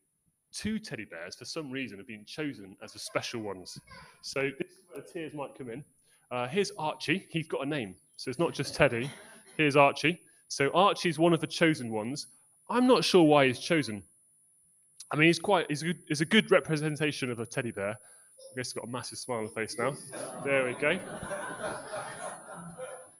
two 0.52 0.78
teddy 0.78 1.04
bears, 1.04 1.34
for 1.36 1.44
some 1.44 1.70
reason, 1.70 1.98
have 1.98 2.06
been 2.06 2.24
chosen 2.24 2.76
as 2.82 2.92
the 2.92 2.98
special 2.98 3.42
ones. 3.42 3.78
So 4.22 4.50
this 4.58 4.70
is 4.70 4.78
where 4.88 5.02
the 5.02 5.08
tears 5.08 5.34
might 5.34 5.56
come 5.56 5.70
in. 5.70 5.84
Uh, 6.30 6.46
here's 6.46 6.70
Archie. 6.78 7.26
He's 7.30 7.48
got 7.48 7.62
a 7.62 7.66
name. 7.66 7.94
So 8.16 8.28
it's 8.28 8.38
not 8.38 8.52
just 8.52 8.74
Teddy. 8.74 9.10
Here's 9.56 9.76
Archie. 9.76 10.20
So 10.48 10.70
Archie's 10.74 11.18
one 11.18 11.32
of 11.32 11.40
the 11.40 11.46
chosen 11.46 11.90
ones. 11.90 12.26
I'm 12.70 12.86
not 12.86 13.04
sure 13.04 13.24
why 13.24 13.46
he's 13.46 13.58
chosen. 13.58 14.02
I 15.10 15.16
mean, 15.16 15.28
he's 15.28 15.38
quite, 15.38 15.66
he's 15.68 15.82
a 15.82 15.86
good, 15.86 15.98
he's 16.08 16.20
a 16.20 16.26
good 16.26 16.50
representation 16.50 17.30
of 17.30 17.38
a 17.40 17.46
teddy 17.46 17.70
bear. 17.70 17.90
I 17.90 18.56
guess 18.56 18.68
he's 18.68 18.72
got 18.74 18.84
a 18.84 18.90
massive 18.90 19.18
smile 19.18 19.38
on 19.38 19.44
the 19.44 19.50
face 19.50 19.76
now. 19.78 19.94
There 20.44 20.64
we 20.64 20.74
go. 20.74 20.98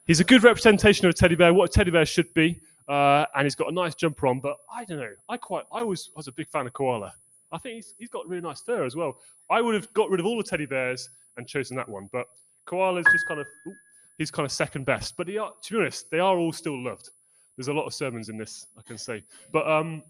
He's 0.07 0.21
a 0.21 0.25
good 0.25 0.43
representation 0.43 1.07
of 1.07 1.11
a 1.11 1.13
teddy 1.15 1.35
bear, 1.35 1.53
what 1.53 1.71
a 1.71 1.73
teddy 1.73 1.91
bear 1.91 2.07
should 2.07 2.33
be. 2.35 2.61
Uh, 2.89 3.27
and 3.35 3.45
he's 3.45 3.55
got 3.55 3.69
a 3.69 3.73
nice 3.73 3.95
jumper 3.95 4.27
on, 4.27 4.41
but 4.41 4.57
I 4.75 4.85
don't 4.85 4.99
know. 4.99 5.13
I 5.29 5.37
quite, 5.37 5.65
I 5.73 5.83
was, 5.83 6.11
I 6.17 6.19
was 6.19 6.29
a 6.29 6.33
big 6.33 6.49
fan 6.49 6.67
of 6.67 6.73
Koala. 6.73 7.13
I 7.53 7.59
think 7.59 7.77
he's, 7.77 7.95
he's 7.99 8.09
got 8.09 8.27
really 8.27 8.41
nice 8.41 8.61
fur 8.61 8.85
as 8.85 8.97
well. 8.97 9.19
I 9.51 9.61
would 9.61 9.75
have 9.75 9.93
got 9.93 10.11
rid 10.11 10.21
of 10.21 10.27
all 10.27 10.37
the 10.37 10.43
teddy 10.43 10.67
bears 10.67 11.09
and 11.37 11.47
chosen 11.47 11.77
that 11.77 11.89
one, 11.89 12.09
but 12.13 12.27
Koala's 12.67 13.07
just 13.13 13.27
kind 13.27 13.41
of, 13.41 13.47
ooh, 13.67 13.75
he's 14.17 14.31
kind 14.31 14.45
of 14.45 14.53
second 14.53 14.85
best. 14.87 15.17
But 15.17 15.29
are, 15.29 15.53
to 15.63 15.73
be 15.73 15.79
honest, 15.81 16.11
they 16.11 16.19
are 16.19 16.39
all 16.39 16.53
still 16.53 16.83
loved. 16.83 17.11
There's 17.59 17.67
a 17.67 17.73
lot 17.73 17.87
of 17.87 17.93
sermons 17.93 18.29
in 18.29 18.37
this, 18.37 18.69
I 18.79 18.83
can 18.83 18.97
say. 18.97 19.25
But 19.53 19.69
um, 19.69 20.05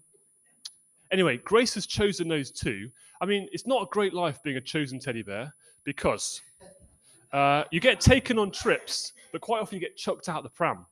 anyway, 1.11 1.37
Grace 1.37 1.73
has 1.73 1.87
chosen 1.87 2.27
those 2.27 2.51
two. 2.51 2.91
I 3.21 3.25
mean, 3.25 3.49
it's 3.51 3.65
not 3.65 3.81
a 3.81 3.85
great 3.87 4.13
life 4.13 4.43
being 4.43 4.57
a 4.57 4.61
chosen 4.61 4.99
teddy 4.99 5.23
bear 5.23 5.51
because 5.83 6.41
uh, 7.33 7.63
you 7.71 7.79
get 7.79 7.99
taken 7.99 8.37
on 8.37 8.51
trips, 8.51 9.13
but 9.31 9.41
quite 9.41 9.63
often 9.63 9.77
you 9.77 9.81
get 9.81 9.97
chucked 9.97 10.29
out 10.29 10.37
of 10.37 10.43
the 10.43 10.51
pram. 10.51 10.85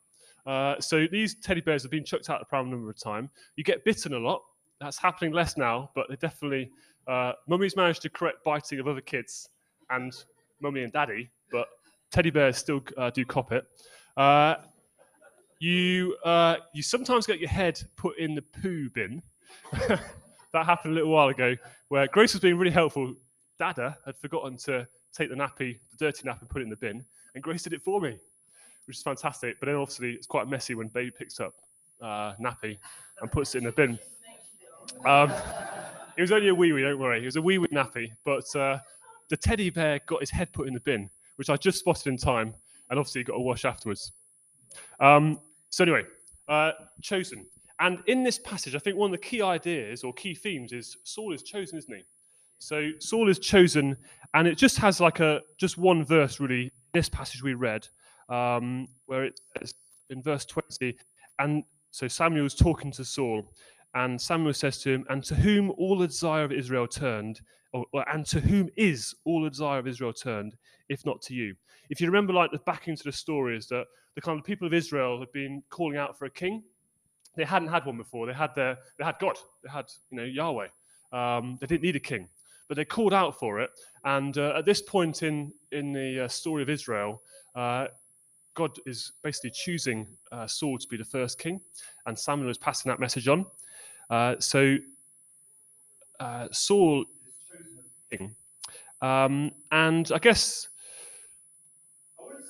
Uh, 0.47 0.79
so 0.79 1.05
these 1.11 1.35
teddy 1.35 1.61
bears 1.61 1.83
have 1.83 1.91
been 1.91 2.03
chucked 2.03 2.27
out 2.31 2.41
of 2.41 2.47
the 2.47 2.49
pram 2.49 2.65
a 2.65 2.69
number 2.71 2.89
of 2.89 2.97
times. 2.97 3.29
You 3.55 3.63
get 3.63 3.85
bitten 3.85 4.15
a 4.15 4.19
lot. 4.19 4.41
That's 4.81 4.97
happening 4.97 5.33
less 5.33 5.57
now, 5.57 5.91
but 5.93 6.07
they 6.09 6.15
definitely. 6.15 6.71
Uh, 7.07 7.33
mummy's 7.47 7.75
managed 7.75 8.01
to 8.01 8.09
correct 8.09 8.43
biting 8.43 8.79
of 8.79 8.87
other 8.87 8.99
kids 8.99 9.49
and 9.91 10.11
mummy 10.59 10.81
and 10.81 10.91
daddy, 10.91 11.29
but 11.51 11.67
teddy 12.09 12.31
bears 12.31 12.57
still 12.57 12.81
uh, 12.97 13.11
do 13.11 13.23
cop 13.25 13.51
it. 13.51 13.65
You 15.59 16.15
uh, 16.23 16.57
you 16.73 16.83
sometimes 16.83 17.25
get 17.25 17.39
your 17.39 17.49
head 17.49 17.81
put 17.95 18.17
in 18.19 18.35
the 18.35 18.41
poo 18.41 18.89
bin. 18.89 19.21
that 19.87 20.65
happened 20.65 20.93
a 20.93 20.95
little 20.95 21.11
while 21.11 21.29
ago, 21.29 21.55
where 21.89 22.07
Grace 22.07 22.33
was 22.33 22.41
being 22.41 22.57
really 22.57 22.71
helpful. 22.71 23.13
Dada 23.57 23.97
had 24.05 24.15
forgotten 24.17 24.57
to 24.57 24.87
take 25.13 25.29
the 25.29 25.35
nappy, 25.35 25.79
the 25.91 25.97
dirty 25.97 26.27
nappy, 26.27 26.41
and 26.41 26.49
put 26.49 26.61
it 26.61 26.65
in 26.65 26.69
the 26.69 26.75
bin, 26.75 27.03
and 27.33 27.43
Grace 27.43 27.63
did 27.63 27.73
it 27.73 27.81
for 27.81 27.99
me. 27.99 28.17
which 28.85 28.97
is 28.97 29.03
fantastic. 29.03 29.59
But 29.59 29.67
then 29.67 29.75
obviously 29.75 30.13
it's 30.13 30.27
quite 30.27 30.47
messy 30.47 30.75
when 30.75 30.87
baby 30.87 31.11
picks 31.11 31.39
up 31.39 31.53
uh, 32.01 32.33
nappy 32.39 32.77
and 33.21 33.31
puts 33.31 33.55
it 33.55 33.59
in 33.59 33.63
the 33.65 33.71
bin. 33.71 33.99
Um, 35.05 35.31
it 36.15 36.21
was 36.21 36.31
only 36.31 36.47
a 36.47 36.55
wee 36.55 36.71
wee, 36.71 36.81
don't 36.81 36.99
worry. 36.99 37.21
It 37.21 37.25
was 37.25 37.35
a 37.35 37.41
wee 37.41 37.57
wee 37.57 37.67
nappy, 37.67 38.11
but 38.23 38.55
uh, 38.55 38.79
the 39.29 39.37
teddy 39.37 39.69
bear 39.69 39.99
got 40.05 40.21
his 40.21 40.29
head 40.29 40.51
put 40.53 40.67
in 40.67 40.73
the 40.73 40.79
bin, 40.79 41.09
which 41.35 41.49
I 41.49 41.57
just 41.57 41.79
spotted 41.79 42.07
in 42.07 42.17
time, 42.17 42.53
and 42.89 42.97
obviously 42.97 43.23
got 43.23 43.35
a 43.35 43.41
wash 43.41 43.65
afterwards. 43.65 44.11
Um, 44.99 45.39
so 45.69 45.83
anyway, 45.83 46.03
uh, 46.47 46.71
chosen. 47.01 47.45
And 47.79 47.99
in 48.07 48.23
this 48.23 48.39
passage, 48.39 48.75
I 48.75 48.79
think 48.79 48.97
one 48.97 49.13
of 49.13 49.19
the 49.19 49.25
key 49.25 49.41
ideas 49.41 50.03
or 50.03 50.13
key 50.13 50.33
themes 50.33 50.71
is 50.71 50.97
Saul 51.03 51.33
is 51.33 51.43
chosen, 51.43 51.77
isn't 51.77 51.93
he? 51.93 52.03
So 52.59 52.89
Saul 52.99 53.29
is 53.29 53.37
chosen, 53.37 53.95
and 54.33 54.47
it 54.47 54.57
just 54.57 54.77
has 54.79 54.99
like 54.99 55.19
a 55.19 55.41
just 55.57 55.77
one 55.77 56.03
verse 56.03 56.39
really. 56.39 56.71
This 56.93 57.09
passage 57.09 57.43
we 57.43 57.53
read, 57.53 57.87
um, 58.29 58.87
where 59.05 59.25
it 59.25 59.39
says 59.59 59.75
in 60.09 60.23
verse 60.23 60.45
20, 60.45 60.97
and 61.37 61.63
so 61.91 62.07
Samuel's 62.07 62.55
talking 62.55 62.91
to 62.93 63.05
Saul, 63.05 63.43
and 63.93 64.19
Samuel 64.19 64.53
says 64.53 64.79
to 64.79 64.91
him, 64.91 65.05
And 65.09 65.23
to 65.25 65.35
whom 65.35 65.71
all 65.71 65.97
the 65.97 66.07
desire 66.07 66.43
of 66.43 66.51
Israel 66.51 66.87
turned, 66.87 67.41
or, 67.73 67.85
or, 67.93 68.09
and 68.09 68.25
to 68.27 68.39
whom 68.39 68.69
is 68.75 69.15
all 69.25 69.43
the 69.43 69.49
desire 69.49 69.79
of 69.79 69.87
Israel 69.87 70.13
turned, 70.13 70.55
if 70.89 71.05
not 71.05 71.21
to 71.23 71.33
you? 71.33 71.55
If 71.89 72.01
you 72.01 72.07
remember, 72.07 72.33
like 72.33 72.51
the 72.51 72.59
back 72.59 72.87
into 72.87 73.03
the 73.03 73.11
story 73.11 73.57
is 73.57 73.67
that 73.67 73.85
the 74.15 74.21
kind 74.21 74.39
of 74.39 74.45
people 74.45 74.67
of 74.67 74.73
Israel 74.73 75.19
had 75.19 75.31
been 75.31 75.63
calling 75.69 75.97
out 75.97 76.17
for 76.17 76.25
a 76.25 76.29
king. 76.29 76.63
They 77.35 77.45
hadn't 77.45 77.67
had 77.67 77.85
one 77.85 77.97
before. 77.97 78.25
They 78.25 78.33
had 78.33 78.55
their, 78.55 78.77
they 78.97 79.05
had 79.05 79.15
God. 79.19 79.37
They 79.63 79.69
had, 79.69 79.85
you 80.09 80.17
know, 80.17 80.23
Yahweh. 80.23 80.67
Um, 81.13 81.57
they 81.61 81.67
didn't 81.67 81.83
need 81.83 81.95
a 81.95 81.99
king, 81.99 82.27
but 82.67 82.75
they 82.75 82.85
called 82.85 83.13
out 83.13 83.39
for 83.39 83.61
it. 83.61 83.69
And 84.03 84.37
uh, 84.37 84.53
at 84.57 84.65
this 84.65 84.81
point 84.81 85.23
in 85.23 85.53
in 85.71 85.93
the 85.93 86.25
uh, 86.25 86.27
story 86.27 86.63
of 86.63 86.69
Israel, 86.69 87.21
uh, 87.55 87.87
God 88.55 88.71
is 88.85 89.13
basically 89.23 89.51
choosing 89.51 90.07
uh, 90.31 90.47
Saul 90.47 90.77
to 90.77 90.87
be 90.87 90.97
the 90.97 91.05
first 91.05 91.37
king, 91.39 91.61
and 92.05 92.17
Samuel 92.17 92.49
is 92.49 92.57
passing 92.57 92.89
that 92.89 92.99
message 92.99 93.27
on. 93.27 93.45
Uh, 94.09 94.35
so 94.39 94.77
uh, 96.19 96.47
Saul. 96.51 97.05
Um, 99.01 99.51
and 99.71 100.11
I 100.11 100.17
guess 100.17 100.69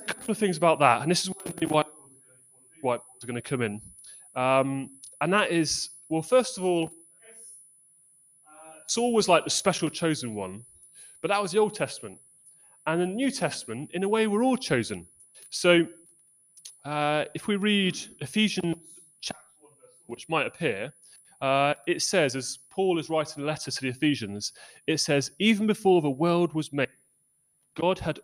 a 0.09 0.13
couple 0.13 0.31
of 0.31 0.37
things 0.37 0.57
about 0.57 0.79
that, 0.79 1.01
and 1.01 1.11
this 1.11 1.23
is 1.23 1.29
where 1.29 1.83
white 2.81 2.99
are 2.99 3.27
going 3.27 3.35
to 3.35 3.41
come 3.41 3.61
in, 3.61 3.81
um, 4.35 4.89
and 5.21 5.33
that 5.33 5.51
is 5.51 5.89
well, 6.09 6.21
first 6.21 6.57
of 6.57 6.63
all, 6.63 6.89
Saul 8.87 9.13
was 9.13 9.27
like 9.27 9.43
the 9.43 9.49
special 9.49 9.89
chosen 9.89 10.33
one, 10.33 10.63
but 11.21 11.27
that 11.29 11.41
was 11.41 11.51
the 11.51 11.59
Old 11.59 11.73
Testament, 11.73 12.19
and 12.85 13.01
the 13.01 13.05
New 13.05 13.31
Testament, 13.31 13.91
in 13.93 14.03
a 14.03 14.09
way, 14.09 14.27
we're 14.27 14.43
all 14.43 14.55
chosen. 14.55 15.05
So 15.49 15.85
uh, 16.85 17.25
if 17.33 17.47
we 17.47 17.57
read 17.57 17.97
Ephesians 18.21 18.77
chapter 19.19 19.43
1, 19.59 19.71
which 20.07 20.29
might 20.29 20.47
appear, 20.47 20.93
uh, 21.41 21.73
it 21.85 22.01
says, 22.01 22.35
as 22.35 22.59
Paul 22.69 22.97
is 22.97 23.09
writing 23.09 23.43
a 23.43 23.45
letter 23.45 23.71
to 23.71 23.81
the 23.81 23.89
Ephesians, 23.89 24.53
it 24.87 24.99
says, 24.99 25.31
even 25.39 25.67
before 25.67 26.01
the 26.01 26.09
world 26.09 26.53
was 26.53 26.71
made, 26.71 26.87
God 27.75 27.99
had 27.99 28.19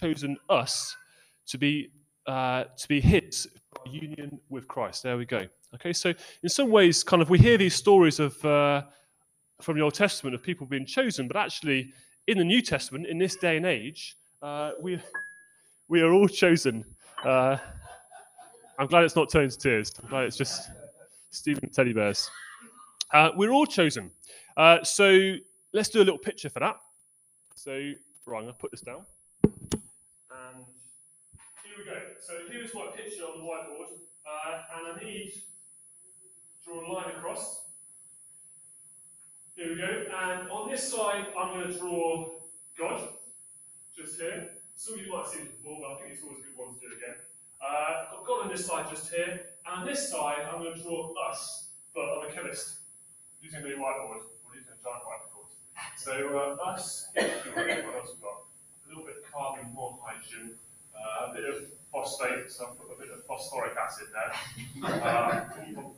chosen 0.00 0.36
us 0.48 0.94
to 1.46 1.58
be 1.58 1.90
uh, 2.26 2.64
to 2.76 2.88
be 2.88 3.00
His 3.00 3.48
union 3.84 4.40
with 4.48 4.66
Christ. 4.66 5.02
There 5.02 5.16
we 5.16 5.24
go. 5.24 5.46
Okay, 5.74 5.92
so 5.92 6.12
in 6.42 6.48
some 6.48 6.70
ways, 6.70 7.04
kind 7.04 7.22
of, 7.22 7.30
we 7.30 7.38
hear 7.38 7.58
these 7.58 7.74
stories 7.74 8.20
of 8.20 8.42
uh, 8.44 8.82
from 9.60 9.76
the 9.76 9.82
Old 9.82 9.94
Testament 9.94 10.34
of 10.34 10.42
people 10.42 10.66
being 10.66 10.86
chosen, 10.86 11.28
but 11.28 11.36
actually, 11.36 11.92
in 12.26 12.38
the 12.38 12.44
New 12.44 12.62
Testament, 12.62 13.06
in 13.06 13.18
this 13.18 13.36
day 13.36 13.56
and 13.56 13.66
age, 13.66 14.16
uh, 14.42 14.72
we 14.80 15.00
we 15.88 16.00
are 16.02 16.12
all 16.12 16.28
chosen. 16.28 16.84
Uh, 17.24 17.56
I'm 18.78 18.86
glad 18.86 19.04
it's 19.04 19.16
not 19.16 19.30
turned 19.30 19.50
to 19.50 19.58
tears. 19.58 19.92
I'm 20.02 20.08
glad 20.08 20.24
it's 20.24 20.36
just 20.36 20.68
Stephen 21.30 21.70
teddy 21.70 21.92
bears. 21.92 22.28
Uh, 23.12 23.30
we're 23.36 23.50
all 23.50 23.66
chosen. 23.66 24.10
Uh, 24.56 24.82
so 24.82 25.34
let's 25.72 25.88
do 25.88 25.98
a 25.98 26.04
little 26.04 26.18
picture 26.18 26.50
for 26.50 26.60
that. 26.60 26.76
So, 27.54 27.72
right, 27.72 28.38
I'm 28.38 28.44
going 28.44 28.46
to 28.48 28.52
put 28.52 28.70
this 28.70 28.80
down. 28.80 29.04
And 29.44 30.64
here 31.76 31.84
we 31.84 31.90
go. 31.90 31.98
So 32.20 32.32
here's 32.50 32.74
my 32.74 32.86
picture 32.96 33.24
on 33.24 33.38
the 33.38 33.44
whiteboard. 33.44 33.92
Uh, 34.26 34.62
and 34.76 34.98
I 34.98 35.04
need 35.04 35.32
to 35.32 35.40
draw 36.64 36.80
a 36.80 36.86
line 36.92 37.10
across. 37.16 37.64
Here 39.54 39.68
we 39.70 39.76
go. 39.76 40.04
And 40.20 40.50
on 40.50 40.70
this 40.70 40.90
side, 40.90 41.26
I'm 41.38 41.54
going 41.54 41.72
to 41.72 41.78
draw 41.78 42.30
God, 42.78 43.08
just 43.96 44.20
here. 44.20 44.50
Some 44.74 44.94
of 44.94 45.06
you 45.06 45.12
might 45.12 45.24
have 45.24 45.32
seen 45.32 45.42
it 45.42 45.56
before, 45.56 45.78
but 45.80 45.92
I 45.92 46.00
think 46.00 46.14
it's 46.14 46.22
always 46.22 46.40
a 46.40 46.42
good 46.42 46.56
one 46.56 46.74
to 46.74 46.80
do 46.80 46.86
again. 46.96 47.16
Uh, 47.60 48.18
I've 48.18 48.26
got 48.26 48.44
on 48.44 48.48
this 48.50 48.66
side 48.66 48.86
just 48.90 49.12
here, 49.12 49.40
and 49.64 49.80
on 49.80 49.86
this 49.86 50.10
side 50.10 50.44
I'm 50.52 50.62
going 50.62 50.74
to 50.74 50.82
draw 50.82 51.12
us, 51.30 51.70
but 51.94 52.04
I'm 52.04 52.28
a 52.28 52.32
chemist, 52.32 52.80
using 53.40 53.62
the 53.62 53.70
whiteboard, 53.70 54.28
or 54.44 54.52
using 54.52 54.76
a 54.76 54.82
giant 54.84 55.02
whiteboard. 55.08 55.48
So 55.96 56.12
uh, 56.12 56.70
us, 56.70 57.08
what 57.14 57.24
else 57.24 58.12
we 58.12 58.20
got? 58.20 58.44
A 58.84 58.88
little 58.88 59.04
bit 59.04 59.24
of 59.24 59.32
carbon, 59.32 59.72
more 59.72 59.98
hydrogen, 60.04 60.58
a 61.30 61.34
bit 61.34 61.44
of 61.44 61.62
phosphate, 61.92 62.50
so 62.50 62.66
I've 62.66 62.78
put 62.78 62.96
a 62.96 63.00
bit 63.00 63.10
of 63.12 63.24
phosphoric 63.24 63.76
acid 63.76 64.08
there. 64.12 64.32
Um, 64.84 65.92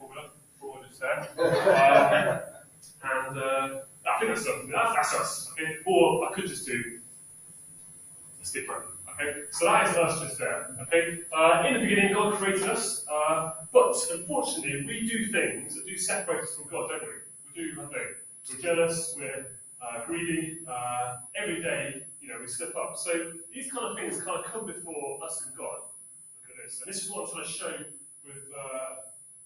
forward 0.61 0.87
just 0.89 1.01
there. 1.01 1.29
Um, 1.39 3.29
and 3.29 3.39
uh, 3.39 3.81
I 4.07 4.19
think 4.19 4.35
that's, 4.35 4.45
that's, 4.45 4.95
that's 4.95 5.15
us. 5.15 5.51
Okay? 5.53 5.77
Or 5.87 6.29
I 6.29 6.33
could 6.33 6.47
just 6.47 6.67
do 6.67 7.01
a 8.41 8.45
stick 8.45 8.67
Okay, 9.21 9.41
so 9.51 9.65
that 9.65 9.89
is 9.89 9.97
us 9.97 10.21
just 10.21 10.39
there. 10.39 10.77
Okay, 10.83 11.19
uh, 11.37 11.65
in 11.67 11.75
the 11.75 11.81
beginning, 11.81 12.13
God 12.13 12.35
created 12.35 12.69
us, 12.69 13.05
uh, 13.13 13.51
but 13.73 13.97
unfortunately, 14.13 14.85
we 14.87 15.09
do 15.09 15.27
things 15.33 15.75
that 15.75 15.87
do 15.87 15.99
separate 15.99 16.45
us 16.45 16.55
from 16.55 16.69
God, 16.71 16.89
don't 16.89 17.03
we? 17.03 17.09
We 17.63 17.71
do, 17.71 17.75
don't 17.75 17.89
we? 17.89 17.99
We're 18.55 18.63
jealous, 18.63 19.15
we're 19.19 19.47
uh, 19.81 20.05
greedy. 20.07 20.59
Uh, 20.69 21.17
every 21.37 21.63
day, 21.63 22.03
you 22.21 22.29
know, 22.29 22.37
we 22.41 22.47
slip 22.47 22.77
up. 22.77 22.97
So 22.97 23.33
these 23.53 23.71
kind 23.71 23.87
of 23.87 23.97
things 23.97 24.23
kind 24.23 24.39
of 24.39 24.45
come 24.45 24.67
before 24.67 25.19
us 25.25 25.45
and 25.47 25.57
God. 25.57 25.81
Look 26.43 26.57
at 26.57 26.65
this, 26.65 26.81
and 26.81 26.93
this 26.93 27.03
is 27.05 27.11
what 27.11 27.29
I'm 27.29 27.33
trying 27.33 27.45
to 27.45 27.51
show 27.51 27.73
with 28.25 28.45
uh, 28.57 28.89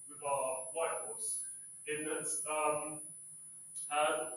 with 0.09 0.18
our 0.27 0.57
whiteboards, 0.75 1.38
in 1.87 2.05
that 2.05 2.27
um, 2.51 3.01
uh, 3.90 4.31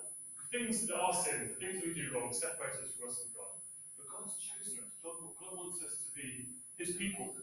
things 0.52 0.86
that 0.88 0.96
are 0.96 1.14
sin, 1.14 1.50
the 1.50 1.66
things 1.66 1.84
we 1.84 1.94
do 1.94 2.12
wrong, 2.14 2.34
separate 2.34 2.74
us 2.84 2.92
from 3.00 3.10
us 3.10 3.24
and 3.24 3.34
God. 3.36 3.54
But 3.98 4.06
God's 4.10 4.38
chosen 4.38 4.80
us. 4.84 4.92
God, 5.04 5.14
God 5.40 5.58
wants 5.58 5.84
us 5.84 6.06
to 6.06 6.22
be 6.22 6.46
His 6.78 6.96
people. 6.96 7.34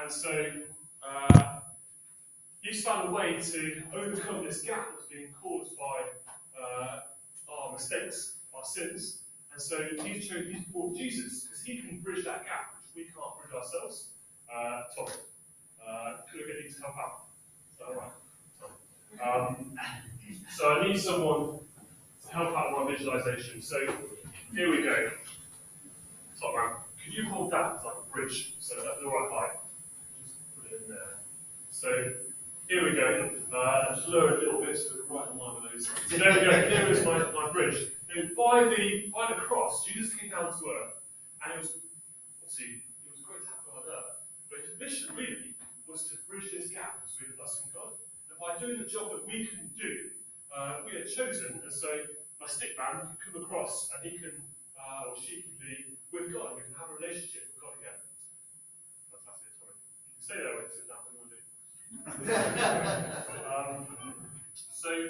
And 0.00 0.10
so 0.12 0.52
uh, 1.02 1.60
He's 2.60 2.82
found 2.82 3.08
a 3.08 3.12
way 3.12 3.38
to 3.40 3.82
overcome 3.94 4.44
this 4.44 4.62
gap 4.62 4.88
that's 4.94 5.06
being 5.06 5.34
caused 5.40 5.76
by 5.76 6.02
uh, 6.60 7.00
mistakes, 7.74 8.36
our 8.54 8.64
sins. 8.64 9.22
And 9.52 9.60
so 9.60 9.84
He's 10.02 10.28
chosen, 10.28 10.52
He's 10.52 10.64
brought 10.66 10.96
Jesus 10.96 11.44
because 11.44 11.62
He 11.62 11.78
can 11.78 11.98
bridge 12.00 12.24
that 12.24 12.44
gap, 12.44 12.74
which 12.94 13.06
we 13.06 13.12
can't 13.12 13.38
bridge 13.38 13.54
ourselves. 13.54 14.08
Uh, 14.52 14.82
Tom, 14.96 15.06
uh, 15.86 16.16
could 16.30 16.42
I 16.42 16.46
get 16.46 16.64
you 16.64 16.70
to 16.70 16.82
help 16.82 16.96
out? 16.98 17.24
Is 17.72 17.78
that? 17.78 18.14
Um, 19.22 19.78
so 20.50 20.70
I 20.70 20.86
need 20.86 20.98
someone 20.98 21.58
to 22.26 22.34
help 22.34 22.56
out 22.56 22.78
with 22.78 22.88
my 22.88 22.96
visualization. 22.96 23.62
So 23.62 23.78
here 24.54 24.70
we 24.70 24.82
go. 24.82 25.10
Top 26.40 26.54
man. 26.54 26.74
Could 27.04 27.14
you 27.14 27.24
hold 27.26 27.50
that 27.52 27.84
like 27.84 27.94
a 27.94 28.12
bridge 28.12 28.54
so 28.60 28.74
that's 28.76 29.00
the 29.00 29.06
right 29.06 29.30
height? 29.32 29.58
Just 30.24 30.56
put 30.56 30.72
it 30.72 30.82
in 30.82 30.94
there. 30.94 31.18
So 31.70 32.12
here 32.68 32.84
we 32.84 32.96
go. 32.96 33.30
Uh, 33.52 33.94
just 33.94 34.08
lower 34.08 34.34
a 34.34 34.38
little 34.38 34.60
bit 34.60 34.76
so 34.78 34.94
the 34.94 35.04
right 35.08 35.28
line 35.36 35.56
of 35.56 35.62
those. 35.70 35.86
So 36.08 36.16
there 36.16 36.32
we 36.32 36.40
go. 36.40 36.50
Here 36.68 36.88
is 36.88 37.04
my, 37.04 37.18
my 37.32 37.50
bridge. 37.52 37.76
Now, 38.08 38.22
by 38.36 38.64
the 38.64 39.10
by 39.12 39.34
the 39.34 39.40
cross, 39.40 39.84
Jesus 39.84 40.14
came 40.14 40.30
down 40.30 40.48
to 40.48 40.64
earth, 40.64 40.96
and 41.44 41.54
it 41.54 41.58
was 41.60 41.76
obviously 42.40 42.82
it 43.04 43.10
was 43.12 43.20
great 43.20 43.42
to 43.44 43.50
happen 43.52 43.72
on 43.76 43.84
earth. 43.84 44.24
But 44.48 44.64
his 44.64 44.78
mission 44.80 45.14
really 45.16 45.54
was 45.86 46.08
to 46.08 46.16
bridge 46.28 46.50
this 46.52 46.70
gap 46.70 47.04
between 47.04 47.38
us 47.38 47.62
and 47.64 47.72
God. 47.74 47.92
And 48.30 48.38
by 48.40 48.56
doing 48.58 48.80
the 48.80 48.88
job 48.88 49.12
that 49.12 49.26
we 49.26 49.46
can 49.46 49.70
do, 49.76 50.10
uh, 50.54 50.82
we 50.86 50.96
are 50.96 51.04
chosen, 51.04 51.60
and 51.62 51.72
so 51.72 51.88
my 52.40 52.46
stick 52.46 52.76
man 52.78 53.06
can 53.06 53.16
come 53.20 53.42
across 53.42 53.90
and 53.94 54.10
he 54.10 54.18
can 54.18 54.32
uh, 54.78 55.10
or 55.10 55.16
she 55.20 55.42
can 55.42 55.52
be 55.60 55.96
with 56.12 56.32
God. 56.32 56.56
We 56.56 56.62
can 56.64 56.74
have 56.80 56.90
a 56.90 56.96
relationship 56.96 57.50
with 57.52 57.60
God 57.60 57.76
again. 57.80 57.98
Fantastic. 59.12 59.52
You 59.52 59.68
can 59.68 59.76
you 60.14 60.22
sit 60.22 60.40
down. 60.40 60.83
Um, 62.06 63.86
so, 64.72 65.08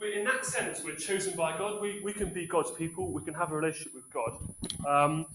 we, 0.00 0.14
in 0.14 0.24
that 0.24 0.44
sense, 0.44 0.82
we're 0.84 0.96
chosen 0.96 1.36
by 1.36 1.56
God. 1.56 1.80
We, 1.80 2.00
we 2.02 2.12
can 2.12 2.30
be 2.30 2.46
God's 2.46 2.70
people. 2.72 3.12
We 3.12 3.22
can 3.22 3.34
have 3.34 3.52
a 3.52 3.56
relationship 3.56 3.94
with 3.94 4.10
God. 4.12 4.38
Um, 4.86 5.26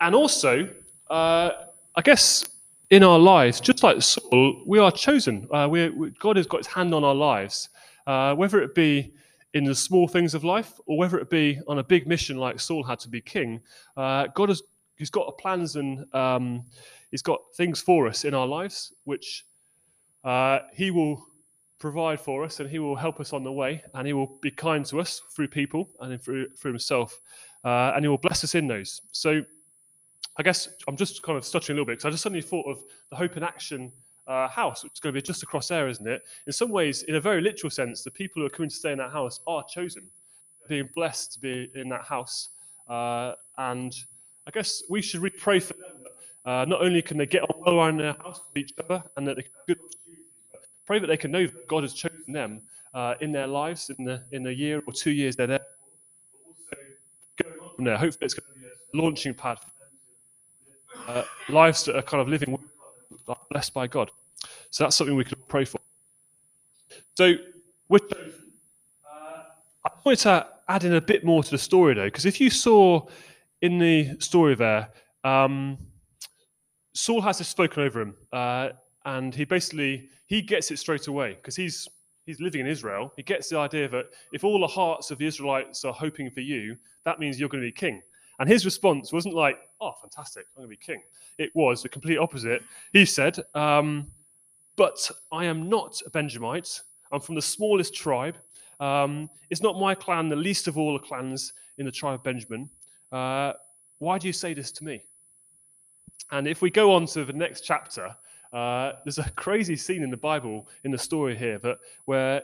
and 0.00 0.14
also, 0.14 0.68
uh, 1.10 1.50
I 1.94 2.02
guess 2.02 2.44
in 2.90 3.02
our 3.02 3.18
lives, 3.18 3.60
just 3.60 3.82
like 3.82 4.00
Saul, 4.02 4.62
we 4.66 4.78
are 4.78 4.92
chosen. 4.92 5.48
Uh, 5.50 5.66
we, 5.70 6.12
God 6.18 6.36
has 6.36 6.46
got 6.46 6.58
his 6.58 6.66
hand 6.66 6.94
on 6.94 7.02
our 7.02 7.14
lives, 7.14 7.68
uh, 8.06 8.34
whether 8.34 8.62
it 8.62 8.74
be 8.74 9.12
in 9.54 9.64
the 9.64 9.74
small 9.74 10.06
things 10.06 10.34
of 10.34 10.44
life 10.44 10.74
or 10.86 10.98
whether 10.98 11.18
it 11.18 11.30
be 11.30 11.58
on 11.66 11.78
a 11.78 11.82
big 11.82 12.06
mission 12.06 12.36
like 12.36 12.60
Saul 12.60 12.82
had 12.82 13.00
to 13.00 13.08
be 13.08 13.20
king. 13.20 13.60
Uh, 13.96 14.26
God 14.34 14.50
has 14.50 14.62
he's 14.96 15.10
got 15.10 15.36
plans 15.38 15.76
and 15.76 16.12
um, 16.14 16.64
he's 17.10 17.22
got 17.22 17.40
things 17.56 17.80
for 17.80 18.06
us 18.08 18.24
in 18.24 18.34
our 18.34 18.46
lives, 18.46 18.92
which 19.04 19.44
uh, 20.24 20.60
he 20.72 20.90
will 20.90 21.24
provide 21.78 22.18
for 22.18 22.42
us 22.42 22.60
and 22.60 22.70
he 22.70 22.78
will 22.78 22.96
help 22.96 23.20
us 23.20 23.32
on 23.32 23.44
the 23.44 23.52
way 23.52 23.82
and 23.94 24.06
he 24.06 24.12
will 24.12 24.38
be 24.40 24.50
kind 24.50 24.84
to 24.86 25.00
us 25.00 25.20
through 25.34 25.48
people 25.48 25.88
and 26.00 26.20
through, 26.20 26.48
through 26.50 26.72
himself 26.72 27.20
uh, 27.64 27.92
and 27.94 28.04
he 28.04 28.08
will 28.08 28.18
bless 28.18 28.42
us 28.44 28.54
in 28.54 28.66
those. 28.66 29.02
So 29.12 29.42
I 30.38 30.42
guess 30.42 30.68
I'm 30.88 30.96
just 30.96 31.22
kind 31.22 31.36
of 31.36 31.44
stuttering 31.44 31.76
a 31.76 31.80
little 31.80 31.86
bit 31.86 31.98
because 31.98 32.06
I 32.06 32.10
just 32.10 32.22
suddenly 32.22 32.42
thought 32.42 32.66
of 32.66 32.78
the 33.10 33.16
Hope 33.16 33.36
in 33.36 33.42
Action 33.42 33.92
uh, 34.26 34.48
house, 34.48 34.84
which 34.84 34.94
is 34.94 35.00
going 35.00 35.14
to 35.14 35.20
be 35.20 35.24
just 35.24 35.42
across 35.42 35.68
there, 35.68 35.88
isn't 35.88 36.06
it? 36.06 36.22
In 36.46 36.52
some 36.52 36.70
ways, 36.70 37.02
in 37.04 37.14
a 37.14 37.20
very 37.20 37.40
literal 37.40 37.70
sense, 37.70 38.02
the 38.02 38.10
people 38.10 38.40
who 38.40 38.46
are 38.46 38.50
coming 38.50 38.70
to 38.70 38.76
stay 38.76 38.92
in 38.92 38.98
that 38.98 39.12
house 39.12 39.40
are 39.46 39.64
chosen, 39.64 40.08
being 40.68 40.88
blessed 40.94 41.34
to 41.34 41.40
be 41.40 41.70
in 41.74 41.88
that 41.90 42.04
house. 42.04 42.50
Uh, 42.88 43.32
and 43.58 43.94
I 44.46 44.50
guess 44.52 44.82
we 44.88 45.02
should 45.02 45.20
really 45.20 45.36
pray 45.36 45.60
for 45.60 45.74
them. 45.74 45.92
Uh, 46.44 46.64
not 46.66 46.80
only 46.80 47.02
can 47.02 47.18
they 47.18 47.26
get 47.26 47.42
on 47.42 47.60
well 47.64 47.74
around 47.74 47.98
their 47.98 48.12
house 48.12 48.40
with 48.48 48.64
each 48.64 48.72
other 48.84 49.02
and 49.16 49.26
that 49.26 49.36
they 49.36 49.42
can 49.42 49.52
good 49.66 49.78
pray 50.86 51.00
that 51.00 51.08
they 51.08 51.16
can 51.16 51.32
know 51.32 51.44
that 51.44 51.66
God 51.66 51.82
has 51.82 51.92
chosen 51.92 52.32
them 52.32 52.62
uh, 52.94 53.14
in 53.20 53.32
their 53.32 53.48
lives 53.48 53.90
in 53.90 54.04
the 54.04 54.22
in 54.30 54.46
a 54.46 54.50
year 54.50 54.80
or 54.86 54.92
two 54.92 55.10
years 55.10 55.34
they're 55.34 55.48
there. 55.48 55.66
From 57.74 57.84
there, 57.84 57.98
hopefully 57.98 58.24
it's 58.24 58.34
going 58.34 58.46
to 58.54 58.60
be 58.60 58.66
a 58.66 59.02
launching 59.02 59.34
pad 59.34 59.58
for 59.58 61.10
uh, 61.10 61.24
lives 61.50 61.84
that 61.84 61.96
are 61.96 62.02
kind 62.02 62.22
of 62.22 62.28
living 62.28 62.58
blessed 63.50 63.74
by 63.74 63.86
God. 63.86 64.10
So 64.70 64.84
that's 64.84 64.96
something 64.96 65.14
we 65.14 65.24
could 65.24 65.46
pray 65.48 65.64
for. 65.64 65.78
So 67.14 67.34
we're. 67.88 67.98
Uh, 68.10 69.42
I 69.84 69.90
wanted 70.04 70.20
to 70.20 70.46
add 70.68 70.84
in 70.84 70.94
a 70.94 71.00
bit 71.00 71.24
more 71.24 71.42
to 71.42 71.50
the 71.50 71.58
story 71.58 71.94
though, 71.94 72.04
because 72.04 72.24
if 72.24 72.40
you 72.40 72.48
saw 72.48 73.06
in 73.62 73.78
the 73.78 74.18
story 74.20 74.54
there, 74.54 74.88
um, 75.24 75.78
Saul 76.92 77.20
has 77.20 77.38
this 77.38 77.48
spoken 77.48 77.82
over 77.82 78.00
him, 78.00 78.14
uh, 78.32 78.70
and 79.04 79.34
he 79.34 79.44
basically 79.44 80.08
he 80.26 80.42
gets 80.42 80.70
it 80.70 80.78
straight 80.78 81.06
away 81.06 81.34
because 81.34 81.56
he's 81.56 81.88
he's 82.24 82.40
living 82.40 82.62
in 82.62 82.66
Israel. 82.66 83.12
He 83.16 83.22
gets 83.22 83.48
the 83.48 83.58
idea 83.58 83.88
that 83.88 84.06
if 84.32 84.44
all 84.44 84.60
the 84.60 84.66
hearts 84.66 85.10
of 85.10 85.18
the 85.18 85.26
Israelites 85.26 85.84
are 85.84 85.92
hoping 85.92 86.30
for 86.30 86.40
you, 86.40 86.76
that 87.04 87.20
means 87.20 87.38
you're 87.38 87.48
going 87.48 87.62
to 87.62 87.68
be 87.68 87.72
king. 87.72 88.02
And 88.38 88.48
his 88.48 88.64
response 88.64 89.12
wasn't 89.12 89.34
like, 89.34 89.58
"Oh, 89.80 89.92
fantastic, 90.00 90.46
I'm 90.56 90.62
going 90.62 90.68
to 90.68 90.70
be 90.70 90.76
king." 90.76 91.02
It 91.38 91.50
was 91.54 91.82
the 91.82 91.88
complete 91.88 92.18
opposite. 92.18 92.62
He 92.92 93.04
said, 93.04 93.38
um, 93.54 94.06
"But 94.76 95.10
I 95.32 95.44
am 95.44 95.68
not 95.68 96.00
a 96.06 96.10
Benjamite. 96.10 96.80
I'm 97.12 97.20
from 97.20 97.34
the 97.34 97.42
smallest 97.42 97.94
tribe. 97.94 98.36
Um, 98.80 99.30
it's 99.50 99.62
not 99.62 99.78
my 99.78 99.94
clan, 99.94 100.28
the 100.28 100.36
least 100.36 100.68
of 100.68 100.76
all 100.76 100.92
the 100.92 100.98
clans 100.98 101.52
in 101.78 101.86
the 101.86 101.92
tribe 101.92 102.14
of 102.14 102.24
Benjamin. 102.24 102.68
Uh, 103.12 103.52
why 103.98 104.18
do 104.18 104.26
you 104.26 104.32
say 104.32 104.54
this 104.54 104.72
to 104.72 104.84
me?" 104.84 105.02
And 106.30 106.48
if 106.48 106.62
we 106.62 106.70
go 106.70 106.92
on 106.92 107.06
to 107.06 107.24
the 107.24 107.32
next 107.32 107.62
chapter, 107.62 108.14
uh, 108.52 108.92
there's 109.04 109.18
a 109.18 109.30
crazy 109.36 109.76
scene 109.76 110.02
in 110.02 110.10
the 110.10 110.16
Bible 110.16 110.68
in 110.84 110.90
the 110.90 110.98
story 110.98 111.36
here 111.36 111.58
that 111.58 111.78
where 112.06 112.42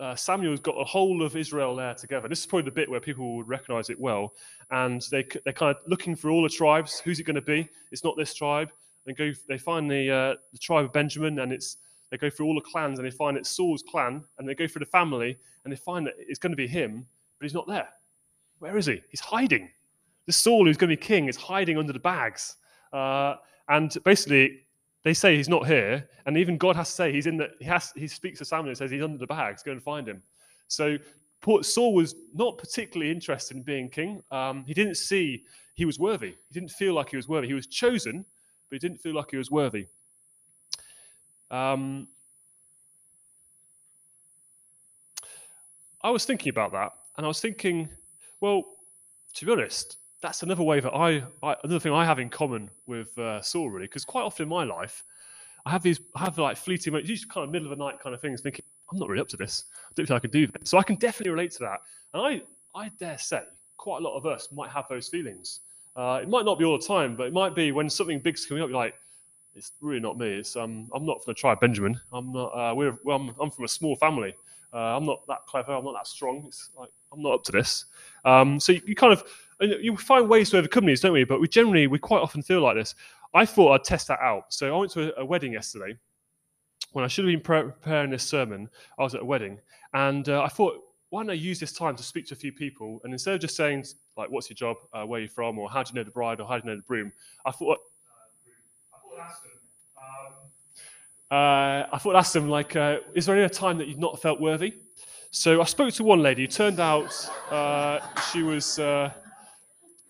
uh, 0.00 0.14
Samuel's 0.14 0.60
got 0.60 0.76
a 0.76 0.84
whole 0.84 1.22
of 1.22 1.36
Israel 1.36 1.74
there 1.74 1.94
together. 1.94 2.28
This 2.28 2.40
is 2.40 2.46
probably 2.46 2.66
the 2.66 2.74
bit 2.74 2.88
where 2.88 3.00
people 3.00 3.36
would 3.36 3.48
recognize 3.48 3.90
it 3.90 3.98
well. 3.98 4.32
And 4.70 5.02
they, 5.10 5.26
they're 5.44 5.52
kind 5.52 5.74
of 5.74 5.82
looking 5.88 6.14
for 6.14 6.30
all 6.30 6.42
the 6.42 6.48
tribes. 6.48 7.00
Who's 7.00 7.18
it 7.18 7.24
going 7.24 7.34
to 7.34 7.42
be? 7.42 7.68
It's 7.90 8.04
not 8.04 8.16
this 8.16 8.32
tribe. 8.34 8.70
They 9.06 9.12
go. 9.12 9.32
They 9.48 9.58
find 9.58 9.90
the 9.90 10.10
uh, 10.10 10.34
the 10.52 10.58
tribe 10.58 10.84
of 10.84 10.92
Benjamin, 10.92 11.38
and 11.38 11.50
it's 11.50 11.78
they 12.10 12.18
go 12.18 12.28
through 12.28 12.46
all 12.46 12.54
the 12.54 12.60
clans, 12.60 12.98
and 12.98 13.06
they 13.06 13.10
find 13.10 13.38
it's 13.38 13.48
Saul's 13.48 13.82
clan, 13.82 14.22
and 14.38 14.46
they 14.46 14.54
go 14.54 14.66
through 14.66 14.80
the 14.80 14.86
family, 14.86 15.38
and 15.64 15.72
they 15.72 15.76
find 15.76 16.06
that 16.06 16.14
it's 16.18 16.38
going 16.38 16.52
to 16.52 16.56
be 16.56 16.66
him, 16.66 17.06
but 17.38 17.44
he's 17.44 17.54
not 17.54 17.66
there. 17.66 17.88
Where 18.58 18.76
is 18.76 18.84
he? 18.84 19.00
He's 19.08 19.20
hiding. 19.20 19.70
This 20.28 20.36
Saul, 20.36 20.66
who's 20.66 20.76
going 20.76 20.90
to 20.90 20.94
be 20.94 21.02
king, 21.02 21.26
is 21.26 21.36
hiding 21.36 21.78
under 21.78 21.94
the 21.94 21.98
bags. 21.98 22.56
Uh, 22.92 23.36
and 23.70 23.96
basically, 24.04 24.60
they 25.02 25.14
say 25.14 25.34
he's 25.34 25.48
not 25.48 25.66
here, 25.66 26.06
and 26.26 26.36
even 26.36 26.58
God 26.58 26.76
has 26.76 26.90
to 26.90 26.94
say 26.94 27.12
he's 27.14 27.26
in 27.26 27.38
the. 27.38 27.48
He 27.60 27.64
has. 27.64 27.94
He 27.96 28.06
speaks 28.06 28.38
to 28.40 28.44
Samuel 28.44 28.68
and 28.68 28.76
says 28.76 28.90
he's 28.90 29.02
under 29.02 29.16
the 29.16 29.26
bags. 29.26 29.62
Go 29.62 29.72
and 29.72 29.82
find 29.82 30.06
him. 30.06 30.22
So 30.66 30.98
Saul 31.62 31.94
was 31.94 32.14
not 32.34 32.58
particularly 32.58 33.10
interested 33.10 33.56
in 33.56 33.62
being 33.62 33.88
king. 33.88 34.20
Um, 34.30 34.64
he 34.66 34.74
didn't 34.74 34.96
see 34.96 35.44
he 35.72 35.86
was 35.86 35.98
worthy. 35.98 36.34
He 36.48 36.52
didn't 36.52 36.72
feel 36.72 36.92
like 36.92 37.08
he 37.08 37.16
was 37.16 37.26
worthy. 37.26 37.46
He 37.46 37.54
was 37.54 37.66
chosen, 37.66 38.26
but 38.68 38.74
he 38.74 38.78
didn't 38.78 39.00
feel 39.00 39.14
like 39.14 39.30
he 39.30 39.38
was 39.38 39.50
worthy. 39.50 39.86
Um, 41.50 42.06
I 46.02 46.10
was 46.10 46.26
thinking 46.26 46.50
about 46.50 46.72
that, 46.72 46.92
and 47.16 47.24
I 47.24 47.28
was 47.28 47.40
thinking, 47.40 47.88
well, 48.42 48.64
to 49.32 49.46
be 49.46 49.52
honest, 49.52 49.97
that's 50.20 50.42
another 50.42 50.62
way 50.62 50.80
that 50.80 50.92
I, 50.92 51.22
I, 51.42 51.56
another 51.64 51.80
thing 51.80 51.92
I 51.92 52.04
have 52.04 52.18
in 52.18 52.28
common 52.28 52.70
with 52.86 53.16
uh, 53.18 53.40
Saul 53.40 53.70
really, 53.70 53.86
because 53.86 54.04
quite 54.04 54.22
often 54.22 54.44
in 54.44 54.48
my 54.48 54.64
life, 54.64 55.04
I 55.64 55.70
have 55.70 55.82
these, 55.82 56.00
I 56.14 56.20
have 56.20 56.38
like 56.38 56.56
fleeting, 56.56 56.94
usually 56.94 57.28
kind 57.30 57.44
of 57.44 57.50
middle 57.50 57.70
of 57.70 57.78
the 57.78 57.84
night 57.84 58.00
kind 58.00 58.14
of 58.14 58.20
things, 58.20 58.40
thinking 58.40 58.64
I'm 58.90 58.98
not 58.98 59.08
really 59.08 59.20
up 59.20 59.28
to 59.28 59.36
this. 59.36 59.64
I 59.88 59.92
don't 59.94 60.06
think 60.06 60.16
I 60.16 60.20
can 60.20 60.30
do 60.30 60.46
this. 60.46 60.70
So 60.70 60.78
I 60.78 60.82
can 60.82 60.96
definitely 60.96 61.30
relate 61.30 61.52
to 61.52 61.58
that, 61.60 61.80
and 62.14 62.22
I, 62.22 62.42
I 62.78 62.90
dare 62.98 63.18
say, 63.18 63.42
quite 63.76 64.00
a 64.00 64.04
lot 64.04 64.16
of 64.16 64.26
us 64.26 64.48
might 64.52 64.70
have 64.70 64.86
those 64.88 65.08
feelings. 65.08 65.60
Uh, 65.96 66.20
it 66.22 66.28
might 66.28 66.44
not 66.44 66.58
be 66.58 66.64
all 66.64 66.78
the 66.78 66.86
time, 66.86 67.16
but 67.16 67.26
it 67.26 67.32
might 67.32 67.54
be 67.54 67.72
when 67.72 67.90
something 67.90 68.18
big's 68.18 68.46
coming 68.46 68.62
up. 68.62 68.68
You're 68.68 68.78
like, 68.78 68.94
it's 69.54 69.72
really 69.80 70.00
not 70.00 70.16
me. 70.16 70.28
It's 70.28 70.56
um, 70.56 70.88
I'm 70.94 71.04
not 71.04 71.24
from 71.24 71.32
the 71.32 71.34
tribe 71.34 71.58
Benjamin. 71.60 72.00
I'm 72.12 72.32
not. 72.32 72.46
Uh, 72.48 72.74
we're, 72.74 72.96
well, 73.04 73.16
I'm, 73.16 73.34
I'm 73.40 73.50
from 73.50 73.64
a 73.64 73.68
small 73.68 73.96
family. 73.96 74.34
Uh, 74.72 74.96
I'm 74.96 75.04
not 75.04 75.26
that 75.26 75.46
clever. 75.46 75.72
I'm 75.72 75.84
not 75.84 75.94
that 75.94 76.06
strong. 76.06 76.44
It's 76.46 76.70
like 76.78 76.90
I'm 77.12 77.22
not 77.22 77.34
up 77.34 77.44
to 77.44 77.52
this. 77.52 77.86
Um, 78.24 78.60
so 78.60 78.72
you, 78.72 78.82
you, 78.86 78.94
kind 78.94 79.12
of 79.12 79.24
you 79.60 79.96
find 79.96 80.28
ways 80.28 80.50
to 80.50 80.58
overcome 80.58 80.86
these, 80.86 81.00
don't 81.00 81.12
we? 81.12 81.24
But 81.24 81.40
we 81.40 81.48
generally 81.48 81.86
we 81.86 81.98
quite 81.98 82.20
often 82.20 82.42
feel 82.42 82.60
like 82.60 82.76
this. 82.76 82.94
I 83.34 83.44
thought 83.44 83.72
I'd 83.72 83.84
test 83.84 84.08
that 84.08 84.20
out. 84.20 84.52
So 84.52 84.74
I 84.74 84.78
went 84.78 84.92
to 84.92 85.16
a, 85.16 85.22
a 85.22 85.24
wedding 85.24 85.52
yesterday. 85.52 85.96
When 86.92 87.04
I 87.04 87.08
should 87.08 87.24
have 87.24 87.32
been 87.32 87.42
pre- 87.42 87.70
preparing 87.70 88.10
this 88.10 88.24
sermon, 88.24 88.68
I 88.98 89.02
was 89.02 89.14
at 89.14 89.20
a 89.20 89.24
wedding, 89.24 89.58
and 89.92 90.28
uh, 90.28 90.42
I 90.42 90.48
thought, 90.48 90.80
why 91.10 91.22
don't 91.22 91.30
I 91.30 91.34
use 91.34 91.60
this 91.60 91.72
time 91.72 91.96
to 91.96 92.02
speak 92.02 92.26
to 92.28 92.34
a 92.34 92.36
few 92.36 92.52
people? 92.52 93.00
And 93.04 93.12
instead 93.12 93.34
of 93.34 93.40
just 93.40 93.56
saying 93.56 93.84
like, 94.16 94.30
"What's 94.30 94.48
your 94.48 94.54
job? 94.54 94.76
Uh, 94.92 95.04
where 95.04 95.18
are 95.18 95.22
you 95.22 95.28
from?" 95.28 95.58
or 95.58 95.68
"How 95.68 95.82
do 95.82 95.90
you 95.92 95.96
know 95.96 96.04
the 96.04 96.10
bride?" 96.10 96.40
or 96.40 96.46
"How 96.46 96.58
do 96.58 96.66
you 96.66 96.70
know 96.70 96.76
the 96.76 96.86
broom?" 96.86 97.12
I 97.44 97.50
thought, 97.50 97.78
uh, 97.78 98.94
I 98.94 98.98
thought. 99.00 99.28
Um, 99.98 100.34
uh, 101.30 101.86
I 101.92 101.98
thought 101.98 102.16
I'd 102.16 102.20
ask 102.20 102.32
them, 102.32 102.48
like, 102.48 102.74
uh, 102.74 102.98
is 103.14 103.26
there 103.26 103.36
any 103.36 103.48
time 103.50 103.76
that 103.78 103.88
you've 103.88 103.98
not 103.98 104.22
felt 104.22 104.40
worthy? 104.40 104.74
So 105.30 105.60
I 105.60 105.64
spoke 105.64 105.92
to 105.94 106.04
one 106.04 106.22
lady. 106.22 106.44
It 106.44 106.52
turned 106.52 106.80
out 106.80 107.12
uh, 107.50 108.00
she 108.32 108.42
was. 108.42 108.78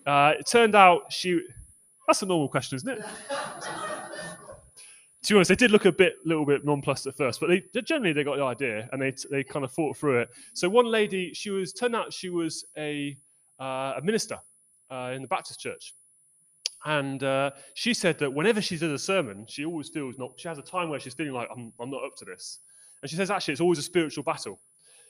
Uh, 0.09 0.11
uh, 0.11 0.33
it 0.39 0.47
turned 0.47 0.75
out 0.75 1.13
she. 1.13 1.41
That's 2.07 2.23
a 2.23 2.27
normal 2.27 2.49
question, 2.49 2.77
isn't 2.77 2.89
it? 2.89 3.05
to 5.23 5.35
be 5.35 5.35
honest, 5.35 5.51
they 5.51 5.55
did 5.55 5.71
look 5.71 5.85
a 5.85 5.93
bit, 5.93 6.15
little 6.25 6.47
bit 6.47 6.65
nonplussed 6.65 7.07
at 7.07 7.15
first, 7.15 7.39
but 7.41 7.51
they 7.51 7.63
generally 7.83 8.15
they 8.15 8.25
got 8.25 8.37
the 8.37 8.45
idea 8.45 8.89
and 8.93 9.03
they 9.03 9.13
they 9.31 9.45
kind 9.45 9.65
of 9.65 9.73
thought 9.73 9.97
through 9.97 10.21
it. 10.21 10.31
So 10.55 10.69
one 10.71 10.87
lady, 10.87 11.35
she 11.35 11.51
was 11.51 11.73
turned 11.73 11.95
out 11.95 12.13
she 12.13 12.31
was 12.31 12.65
a 12.79 13.17
uh, 13.61 13.95
a 13.99 14.01
minister 14.03 14.39
in 14.91 15.21
the 15.21 15.29
Baptist 15.29 15.61
church. 15.61 15.93
And 16.85 17.23
uh, 17.25 17.51
she 17.75 17.93
said 17.93 18.19
that 18.21 18.33
whenever 18.33 18.63
she 18.63 18.79
does 18.79 18.93
a 18.93 18.99
sermon, 18.99 19.45
she 19.49 19.65
always 19.65 19.89
feels 19.89 20.17
not, 20.17 20.33
she 20.37 20.49
has 20.49 20.59
a 20.59 20.63
time 20.63 20.89
where 20.89 21.01
she's 21.01 21.13
feeling 21.13 21.33
like, 21.33 21.49
I'm, 21.55 21.73
I'm 21.81 21.91
not 21.91 22.05
up 22.05 22.17
to 22.19 22.25
this. 22.25 22.61
And 23.03 23.11
she 23.11 23.17
says, 23.17 23.31
actually, 23.31 23.53
it's 23.53 23.61
always 23.61 23.81
a 23.81 23.83
spiritual 23.83 24.23
battle. 24.23 24.61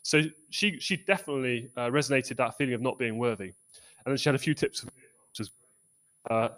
So 0.03 0.23
she, 0.51 0.79
she 0.81 0.97
definitely 0.97 1.71
uh, 1.77 1.89
resonated 1.89 2.37
that 2.39 2.57
feeling 2.57 2.75
of 2.75 2.81
not 2.81 2.99
being 2.99 3.19
worthy. 3.19 3.53
And 4.09 4.19
she 4.19 4.29
had 4.29 4.35
a 4.35 4.39
few 4.39 4.55
tips, 4.55 4.85
which 4.85 5.41
is, 5.41 5.51
uh, 6.31 6.49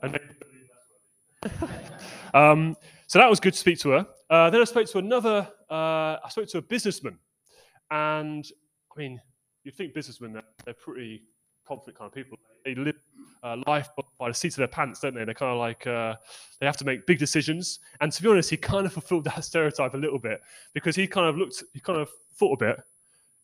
um, 2.34 2.76
so 3.06 3.18
that 3.18 3.28
was 3.28 3.40
good 3.40 3.54
to 3.54 3.58
speak 3.58 3.78
to 3.80 3.90
her. 3.90 4.06
Uh, 4.28 4.50
then 4.50 4.60
I 4.60 4.64
spoke 4.64 4.86
to 4.90 4.98
another, 4.98 5.48
uh, 5.70 6.16
I 6.24 6.28
spoke 6.28 6.48
to 6.48 6.58
a 6.58 6.62
businessman. 6.62 7.18
And 7.90 8.46
I 8.94 8.98
mean, 8.98 9.20
you'd 9.64 9.74
think 9.74 9.94
businessmen, 9.94 10.32
they're, 10.32 10.42
they're 10.64 10.74
pretty 10.74 11.24
confident 11.66 11.98
kind 11.98 12.08
of 12.08 12.14
people. 12.14 12.38
They 12.64 12.74
live 12.74 12.96
uh, 13.42 13.56
life 13.66 13.88
by 14.18 14.28
the 14.28 14.34
seat 14.34 14.52
of 14.52 14.56
their 14.56 14.68
pants, 14.68 15.00
don't 15.00 15.14
they? 15.14 15.24
They're 15.24 15.34
kind 15.34 15.52
of 15.52 15.58
like 15.58 15.86
uh, 15.86 16.14
they 16.60 16.66
have 16.66 16.76
to 16.76 16.84
make 16.84 17.06
big 17.06 17.18
decisions. 17.18 17.80
And 18.00 18.12
to 18.12 18.22
be 18.22 18.28
honest, 18.28 18.50
he 18.50 18.56
kind 18.56 18.86
of 18.86 18.92
fulfilled 18.98 19.24
that 19.24 19.44
stereotype 19.44 19.94
a 19.94 19.96
little 19.96 20.18
bit 20.18 20.40
because 20.74 20.94
he 20.94 21.06
kind 21.06 21.26
of 21.26 21.36
looked, 21.36 21.62
he 21.72 21.80
kind 21.80 21.98
of 21.98 22.10
thought 22.34 22.60
a 22.62 22.66
bit, 22.66 22.80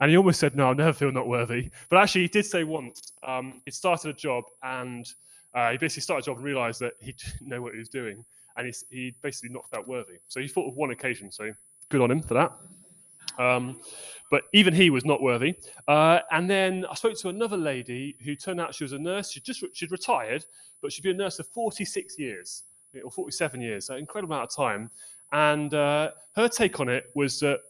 and 0.00 0.10
he 0.10 0.16
almost 0.16 0.40
said, 0.40 0.56
"No, 0.56 0.68
I'll 0.68 0.74
never 0.74 0.92
feel 0.92 1.12
not 1.12 1.28
worthy." 1.28 1.70
But 1.88 1.98
actually, 1.98 2.22
he 2.22 2.28
did 2.28 2.46
say 2.46 2.64
once 2.64 3.12
um, 3.22 3.62
he 3.64 3.70
started 3.70 4.10
a 4.10 4.12
job 4.12 4.44
and 4.62 5.06
uh, 5.54 5.72
he 5.72 5.78
basically 5.78 6.02
started 6.02 6.24
a 6.24 6.26
job 6.26 6.36
and 6.36 6.44
realised 6.44 6.80
that 6.80 6.94
he 7.00 7.12
didn't 7.40 7.48
know 7.48 7.62
what 7.62 7.72
he 7.72 7.78
was 7.78 7.88
doing, 7.88 8.24
and 8.56 8.66
he, 8.66 8.74
he 8.90 9.14
basically 9.22 9.50
not 9.50 9.68
felt 9.70 9.86
worthy. 9.88 10.18
So 10.28 10.40
he 10.40 10.48
thought 10.48 10.68
of 10.68 10.76
one 10.76 10.90
occasion. 10.90 11.30
So 11.30 11.50
good 11.88 12.00
on 12.00 12.10
him 12.10 12.20
for 12.20 12.34
that. 12.34 12.52
Um, 13.38 13.80
but 14.30 14.44
even 14.52 14.74
he 14.74 14.90
was 14.90 15.04
not 15.04 15.22
worthy. 15.22 15.54
Uh, 15.86 16.20
and 16.32 16.50
then 16.50 16.84
I 16.90 16.94
spoke 16.94 17.16
to 17.18 17.28
another 17.28 17.56
lady 17.56 18.16
who 18.24 18.34
turned 18.34 18.60
out 18.60 18.74
she 18.74 18.84
was 18.84 18.92
a 18.92 18.98
nurse. 18.98 19.30
She 19.30 19.40
just 19.40 19.62
she'd 19.72 19.92
retired, 19.92 20.44
but 20.82 20.92
she'd 20.92 21.02
been 21.02 21.16
a 21.16 21.24
nurse 21.24 21.36
for 21.36 21.44
46 21.44 22.18
years 22.18 22.64
or 23.04 23.10
47 23.10 23.60
years, 23.60 23.90
an 23.90 23.98
incredible 23.98 24.34
amount 24.34 24.50
of 24.50 24.56
time. 24.56 24.90
And 25.32 25.74
uh, 25.74 26.10
her 26.34 26.48
take 26.48 26.80
on 26.80 26.88
it 26.88 27.10
was 27.14 27.40
that 27.40 27.60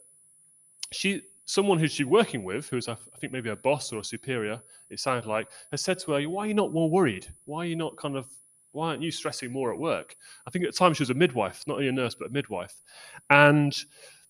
she, 0.91 1.21
someone 1.47 1.79
who 1.79 1.87
she's 1.87 2.05
working 2.05 2.43
with, 2.43 2.67
who's 2.67 2.89
I 2.89 2.95
think 3.19 3.31
maybe 3.31 3.49
a 3.49 3.55
boss 3.55 3.93
or 3.93 3.99
a 3.99 4.03
superior, 4.03 4.61
it 4.89 4.99
sounded 4.99 5.25
like, 5.25 5.47
has 5.71 5.81
said 5.81 5.97
to 5.99 6.11
her, 6.11 6.29
"Why 6.29 6.43
are 6.43 6.47
you 6.47 6.53
not 6.53 6.73
more 6.73 6.89
worried? 6.89 7.25
Why 7.45 7.59
are 7.59 7.65
you 7.65 7.77
not 7.77 7.95
kind 7.95 8.15
of 8.15 8.27
Why 8.73 8.89
aren't 8.89 9.01
you 9.01 9.11
stressing 9.11 9.51
more 9.51 9.73
at 9.73 9.79
work? 9.79 10.15
I 10.45 10.51
think 10.51 10.65
at 10.65 10.71
the 10.73 10.77
time 10.77 10.93
she 10.93 11.01
was 11.01 11.09
a 11.09 11.15
midwife, 11.15 11.63
not 11.65 11.75
only 11.75 11.87
a 11.87 11.91
nurse, 11.91 12.15
but 12.15 12.27
a 12.27 12.31
midwife. 12.31 12.83
And 13.29 13.73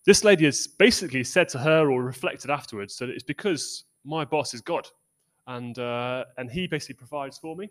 this 0.06 0.24
lady 0.24 0.46
has 0.46 0.68
basically 0.68 1.24
said 1.24 1.50
to 1.50 1.60
her 1.60 1.92
or 1.92 2.04
reflected 2.04 2.50
afterwards 2.52 2.98
that 2.98 3.10
it's 3.10 3.24
because 3.24 3.86
my 4.06 4.24
boss 4.24 4.54
is 4.54 4.62
God 4.62 4.88
and, 5.48 5.78
uh, 5.80 6.24
and 6.38 6.50
he 6.50 6.68
basically 6.68 6.96
provides 6.96 7.38
for 7.40 7.56
me. 7.58 7.70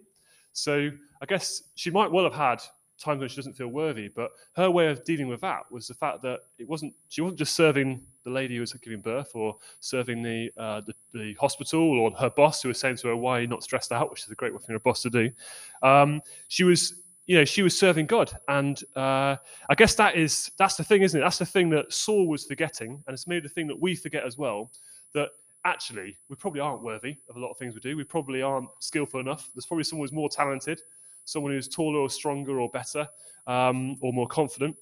So 0.53 0.91
I 1.23 1.27
guess 1.27 1.63
she 1.77 1.91
might 1.91 2.11
well 2.11 2.25
have 2.25 2.35
had 2.35 2.61
times 2.99 3.21
when 3.21 3.29
she 3.29 3.37
doesn't 3.37 3.57
feel 3.57 3.69
worthy. 3.69 4.09
But 4.09 4.31
her 4.55 4.71
way 4.71 4.89
of 4.89 5.05
dealing 5.05 5.29
with 5.29 5.41
that 5.43 5.61
was 5.71 5.87
the 5.87 5.95
fact 5.95 6.23
that 6.23 6.41
it 6.59 6.69
wasn't 6.69 6.95
she 7.09 7.21
wasn't 7.21 7.39
just 7.39 7.55
serving 7.55 8.01
the 8.25 8.31
lady 8.31 8.55
who 8.55 8.61
was 8.61 8.73
giving 8.75 9.01
birth 9.01 9.31
or 9.35 9.57
serving 9.81 10.23
the, 10.23 10.51
uh, 10.57 10.81
the, 10.81 10.95
the 11.15 11.35
hospital 11.35 11.81
or 11.81 12.11
her 12.13 12.31
boss 12.31 12.63
who 12.63 12.69
was 12.69 12.79
saying 12.79 12.97
to 12.99 13.09
her, 13.09 13.17
"Why 13.17 13.39
are 13.39 13.41
you 13.43 13.47
not 13.47 13.63
stressed 13.63 13.93
out?" 13.93 14.11
Which 14.11 14.25
is 14.25 14.31
a 14.31 14.35
great 14.35 14.53
thing 14.53 14.61
for 14.61 14.75
a 14.75 14.81
boss 14.81 15.03
to 15.03 15.11
do. 15.11 15.31
Um, 15.83 16.21
she 16.49 16.65
was. 16.65 17.03
You 17.29 17.39
know, 17.39 17.45
she 17.45 17.63
was 17.63 17.77
serving 17.77 18.07
God, 18.07 18.31
and 18.47 18.81
uh, 18.95 19.35
I 19.69 19.75
guess 19.77 19.97
that 19.97 20.15
is—that's 20.15 20.77
the 20.77 20.85
thing, 20.85 21.03
isn't 21.03 21.19
it? 21.19 21.25
That's 21.25 21.39
the 21.39 21.45
thing 21.45 21.69
that 21.71 21.93
Saul 21.93 22.29
was 22.29 22.45
forgetting, 22.45 23.03
and 23.05 23.15
it's 23.15 23.27
maybe 23.27 23.41
the 23.41 23.49
thing 23.49 23.67
that 23.67 23.81
we 23.81 23.97
forget 23.97 24.25
as 24.25 24.39
well. 24.39 24.71
That 25.13 25.31
actually, 25.65 26.17
we 26.29 26.37
probably 26.37 26.61
aren't 26.61 26.85
worthy 26.85 27.17
of 27.29 27.35
a 27.35 27.41
lot 27.41 27.51
of 27.51 27.59
things 27.59 27.75
we 27.75 27.81
do. 27.81 27.97
We 27.97 28.05
probably 28.05 28.43
aren't 28.43 28.69
skillful 28.79 29.19
enough. 29.19 29.51
There's 29.57 29.67
probably 29.67 29.83
someone 29.83 30.07
who's 30.07 30.13
more 30.13 30.29
talented 30.29 30.81
someone 31.27 31.53
who's 31.53 31.69
taller 31.69 31.99
or 31.99 32.09
stronger 32.09 32.59
or 32.59 32.71
better 32.71 33.07
um, 33.47 33.97
or 34.01 34.12
more 34.12 34.27
confident. 34.27 34.75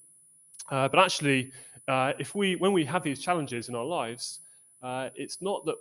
Uh, 0.70 0.88
but 0.88 1.00
actually, 1.00 1.50
uh, 1.88 2.12
if 2.18 2.34
we, 2.34 2.54
when 2.56 2.72
we 2.72 2.84
have 2.84 3.02
these 3.02 3.20
challenges 3.20 3.68
in 3.68 3.74
our 3.74 3.84
lives, 3.84 4.40
uh, 4.82 5.10
it's 5.16 5.42
not 5.42 5.64
that 5.64 5.74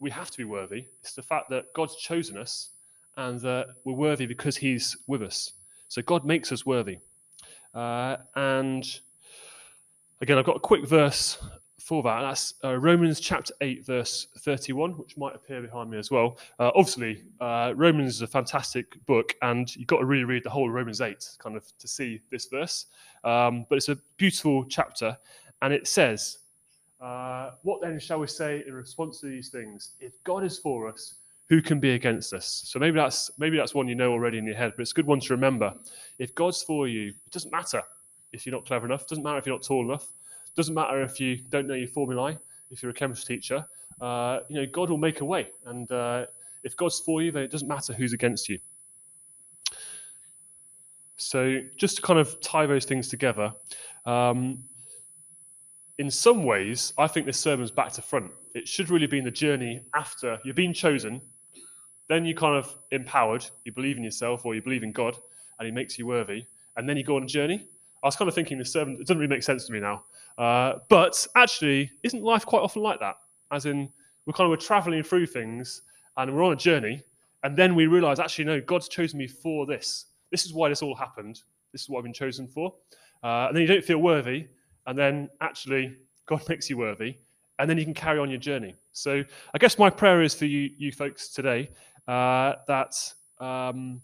we 0.00 0.10
have 0.10 0.30
to 0.30 0.38
be 0.38 0.44
worthy. 0.44 0.86
It's 1.02 1.14
the 1.14 1.22
fact 1.22 1.50
that 1.50 1.72
God's 1.74 1.96
chosen 1.96 2.38
us 2.38 2.70
and 3.16 3.40
that 3.40 3.68
we're 3.84 3.94
worthy 3.94 4.26
because 4.26 4.56
He's 4.56 4.96
with 5.06 5.22
us. 5.22 5.52
So 5.88 6.02
God 6.02 6.24
makes 6.24 6.50
us 6.50 6.64
worthy. 6.64 6.98
Uh, 7.74 8.16
and 8.34 8.84
again, 10.20 10.38
I've 10.38 10.44
got 10.44 10.56
a 10.56 10.60
quick 10.60 10.86
verse 10.86 11.38
for 11.84 12.02
that. 12.02 12.22
That's 12.22 12.54
uh, 12.64 12.76
Romans 12.76 13.20
chapter 13.20 13.52
8, 13.60 13.84
verse 13.84 14.28
31, 14.38 14.92
which 14.92 15.18
might 15.18 15.34
appear 15.34 15.60
behind 15.60 15.90
me 15.90 15.98
as 15.98 16.10
well. 16.10 16.38
Uh, 16.58 16.70
obviously, 16.74 17.22
uh, 17.40 17.74
Romans 17.76 18.14
is 18.14 18.22
a 18.22 18.26
fantastic 18.26 19.04
book, 19.04 19.34
and 19.42 19.74
you've 19.76 19.86
got 19.86 19.98
to 19.98 20.06
really 20.06 20.24
read 20.24 20.44
the 20.44 20.50
whole 20.50 20.70
Romans 20.70 21.02
8 21.02 21.36
kind 21.38 21.56
of 21.56 21.64
to 21.78 21.86
see 21.86 22.22
this 22.30 22.46
verse. 22.46 22.86
Um, 23.22 23.66
but 23.68 23.76
it's 23.76 23.90
a 23.90 23.98
beautiful 24.16 24.64
chapter, 24.64 25.16
and 25.60 25.74
it 25.74 25.86
says, 25.86 26.38
uh, 27.02 27.50
What 27.64 27.82
then 27.82 28.00
shall 28.00 28.18
we 28.18 28.28
say 28.28 28.64
in 28.66 28.72
response 28.72 29.20
to 29.20 29.26
these 29.26 29.50
things? 29.50 29.90
If 30.00 30.12
God 30.24 30.42
is 30.42 30.58
for 30.58 30.88
us, 30.88 31.16
who 31.50 31.60
can 31.60 31.80
be 31.80 31.90
against 31.90 32.32
us? 32.32 32.62
So 32.64 32.78
maybe 32.78 32.96
that's 32.96 33.30
maybe 33.36 33.58
that's 33.58 33.74
one 33.74 33.88
you 33.88 33.94
know 33.94 34.10
already 34.10 34.38
in 34.38 34.46
your 34.46 34.56
head, 34.56 34.72
but 34.74 34.80
it's 34.80 34.92
a 34.92 34.94
good 34.94 35.06
one 35.06 35.20
to 35.20 35.34
remember. 35.34 35.74
If 36.18 36.34
God's 36.34 36.62
for 36.62 36.88
you, 36.88 37.08
it 37.08 37.30
doesn't 37.30 37.52
matter 37.52 37.82
if 38.32 38.46
you're 38.46 38.54
not 38.54 38.64
clever 38.64 38.86
enough, 38.86 39.02
it 39.02 39.08
doesn't 39.08 39.22
matter 39.22 39.36
if 39.36 39.44
you're 39.44 39.54
not 39.54 39.62
tall 39.62 39.84
enough, 39.84 40.08
doesn't 40.56 40.74
matter 40.74 41.02
if 41.02 41.20
you 41.20 41.38
don't 41.50 41.66
know 41.66 41.74
your 41.74 41.88
formulae, 41.88 42.36
if 42.70 42.82
you're 42.82 42.90
a 42.90 42.94
chemistry 42.94 43.36
teacher, 43.36 43.64
uh, 44.00 44.40
you 44.48 44.56
know, 44.56 44.66
God 44.66 44.90
will 44.90 44.98
make 44.98 45.20
a 45.20 45.24
way. 45.24 45.48
And 45.66 45.90
uh, 45.90 46.26
if 46.62 46.76
God's 46.76 47.00
for 47.00 47.22
you, 47.22 47.30
then 47.30 47.42
it 47.42 47.50
doesn't 47.50 47.68
matter 47.68 47.92
who's 47.92 48.12
against 48.12 48.48
you. 48.48 48.58
So 51.16 51.60
just 51.76 51.96
to 51.96 52.02
kind 52.02 52.18
of 52.18 52.40
tie 52.40 52.66
those 52.66 52.84
things 52.84 53.08
together, 53.08 53.52
um, 54.04 54.64
in 55.98 56.10
some 56.10 56.44
ways, 56.44 56.92
I 56.98 57.06
think 57.06 57.26
this 57.26 57.38
sermon's 57.38 57.70
back 57.70 57.92
to 57.92 58.02
front. 58.02 58.32
It 58.54 58.66
should 58.66 58.90
really 58.90 59.06
be 59.06 59.18
in 59.18 59.24
the 59.24 59.30
journey 59.30 59.82
after 59.94 60.38
you've 60.44 60.56
been 60.56 60.74
chosen, 60.74 61.20
then 62.08 62.24
you 62.24 62.34
kind 62.34 62.56
of 62.56 62.74
empowered, 62.90 63.46
you 63.64 63.72
believe 63.72 63.96
in 63.96 64.04
yourself 64.04 64.44
or 64.44 64.54
you 64.54 64.62
believe 64.62 64.82
in 64.82 64.92
God, 64.92 65.16
and 65.58 65.66
He 65.66 65.72
makes 65.72 65.98
you 65.98 66.06
worthy, 66.06 66.44
and 66.76 66.88
then 66.88 66.96
you 66.96 67.04
go 67.04 67.16
on 67.16 67.22
a 67.22 67.26
journey. 67.26 67.66
I 68.04 68.08
was 68.08 68.16
kind 68.16 68.28
of 68.28 68.34
thinking 68.34 68.58
the 68.58 68.66
sermon, 68.66 68.96
it 68.96 69.00
doesn't 69.00 69.16
really 69.16 69.30
make 69.30 69.42
sense 69.42 69.66
to 69.66 69.72
me 69.72 69.80
now. 69.80 70.04
Uh, 70.36 70.74
but 70.90 71.26
actually, 71.36 71.90
isn't 72.02 72.22
life 72.22 72.44
quite 72.44 72.60
often 72.60 72.82
like 72.82 73.00
that? 73.00 73.16
As 73.50 73.64
in, 73.64 73.88
we're 74.26 74.34
kind 74.34 74.44
of 74.44 74.50
we're 74.50 74.64
traveling 74.64 75.02
through 75.02 75.26
things 75.26 75.80
and 76.18 76.34
we're 76.34 76.44
on 76.44 76.52
a 76.52 76.56
journey, 76.56 77.02
and 77.44 77.56
then 77.56 77.74
we 77.74 77.86
realize, 77.86 78.20
actually, 78.20 78.44
no, 78.44 78.60
God's 78.60 78.88
chosen 78.88 79.18
me 79.18 79.26
for 79.26 79.64
this. 79.64 80.06
This 80.30 80.44
is 80.44 80.52
why 80.52 80.68
this 80.68 80.82
all 80.82 80.94
happened. 80.94 81.42
This 81.72 81.82
is 81.82 81.88
what 81.88 81.98
I've 81.98 82.04
been 82.04 82.12
chosen 82.12 82.46
for. 82.46 82.74
Uh, 83.22 83.46
and 83.48 83.56
then 83.56 83.62
you 83.62 83.68
don't 83.68 83.84
feel 83.84 83.98
worthy, 83.98 84.48
and 84.86 84.98
then 84.98 85.30
actually, 85.40 85.96
God 86.26 86.42
makes 86.48 86.68
you 86.68 86.76
worthy, 86.76 87.16
and 87.58 87.70
then 87.70 87.78
you 87.78 87.84
can 87.84 87.94
carry 87.94 88.18
on 88.18 88.28
your 88.28 88.38
journey. 88.38 88.74
So 88.92 89.24
I 89.54 89.58
guess 89.58 89.78
my 89.78 89.88
prayer 89.88 90.20
is 90.22 90.34
for 90.34 90.44
you, 90.44 90.70
you 90.76 90.92
folks 90.92 91.28
today, 91.30 91.70
uh, 92.06 92.54
that 92.68 92.94
um, 93.40 94.02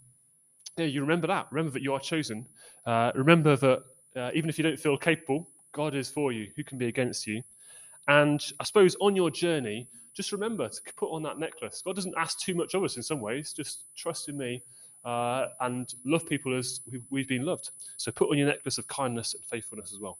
yeah, 0.77 0.85
you 0.85 1.01
remember 1.01 1.27
that. 1.27 1.47
Remember 1.51 1.71
that 1.71 1.83
you 1.83 1.93
are 1.93 1.99
chosen. 1.99 2.47
Uh, 2.85 3.11
remember 3.15 3.55
that 3.55 3.83
uh, 4.15 4.31
even 4.33 4.49
if 4.49 4.57
you 4.57 4.63
don't 4.63 4.79
feel 4.79 4.97
capable, 4.97 5.47
God 5.71 5.95
is 5.95 6.09
for 6.09 6.31
you. 6.31 6.51
Who 6.55 6.63
can 6.63 6.77
be 6.77 6.87
against 6.87 7.27
you? 7.27 7.43
And 8.07 8.43
I 8.59 8.63
suppose 8.63 8.95
on 8.99 9.15
your 9.15 9.29
journey, 9.31 9.87
just 10.13 10.31
remember 10.31 10.67
to 10.67 10.93
put 10.95 11.11
on 11.11 11.23
that 11.23 11.39
necklace. 11.39 11.81
God 11.83 11.95
doesn't 11.95 12.15
ask 12.17 12.39
too 12.39 12.53
much 12.55 12.73
of 12.73 12.83
us 12.83 12.97
in 12.97 13.03
some 13.03 13.21
ways. 13.21 13.53
Just 13.53 13.83
trust 13.95 14.27
in 14.27 14.37
me 14.37 14.61
uh, 15.05 15.47
and 15.61 15.93
love 16.03 16.27
people 16.27 16.55
as 16.57 16.81
we've, 16.91 17.03
we've 17.09 17.27
been 17.27 17.45
loved. 17.45 17.71
So 17.97 18.11
put 18.11 18.29
on 18.29 18.37
your 18.37 18.47
necklace 18.47 18.77
of 18.77 18.87
kindness 18.87 19.33
and 19.33 19.43
faithfulness 19.45 19.93
as 19.93 19.99
well. 19.99 20.17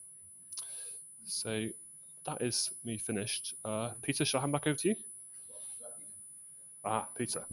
So 1.25 1.67
that 2.25 2.41
is 2.41 2.71
me 2.85 2.97
finished. 2.97 3.55
Uh, 3.65 3.89
Peter, 4.01 4.25
shall 4.25 4.39
I 4.39 4.41
hand 4.41 4.53
back 4.53 4.67
over 4.67 4.77
to 4.77 4.89
you? 4.89 4.95
Ah, 6.83 7.07
Peter. 7.15 7.45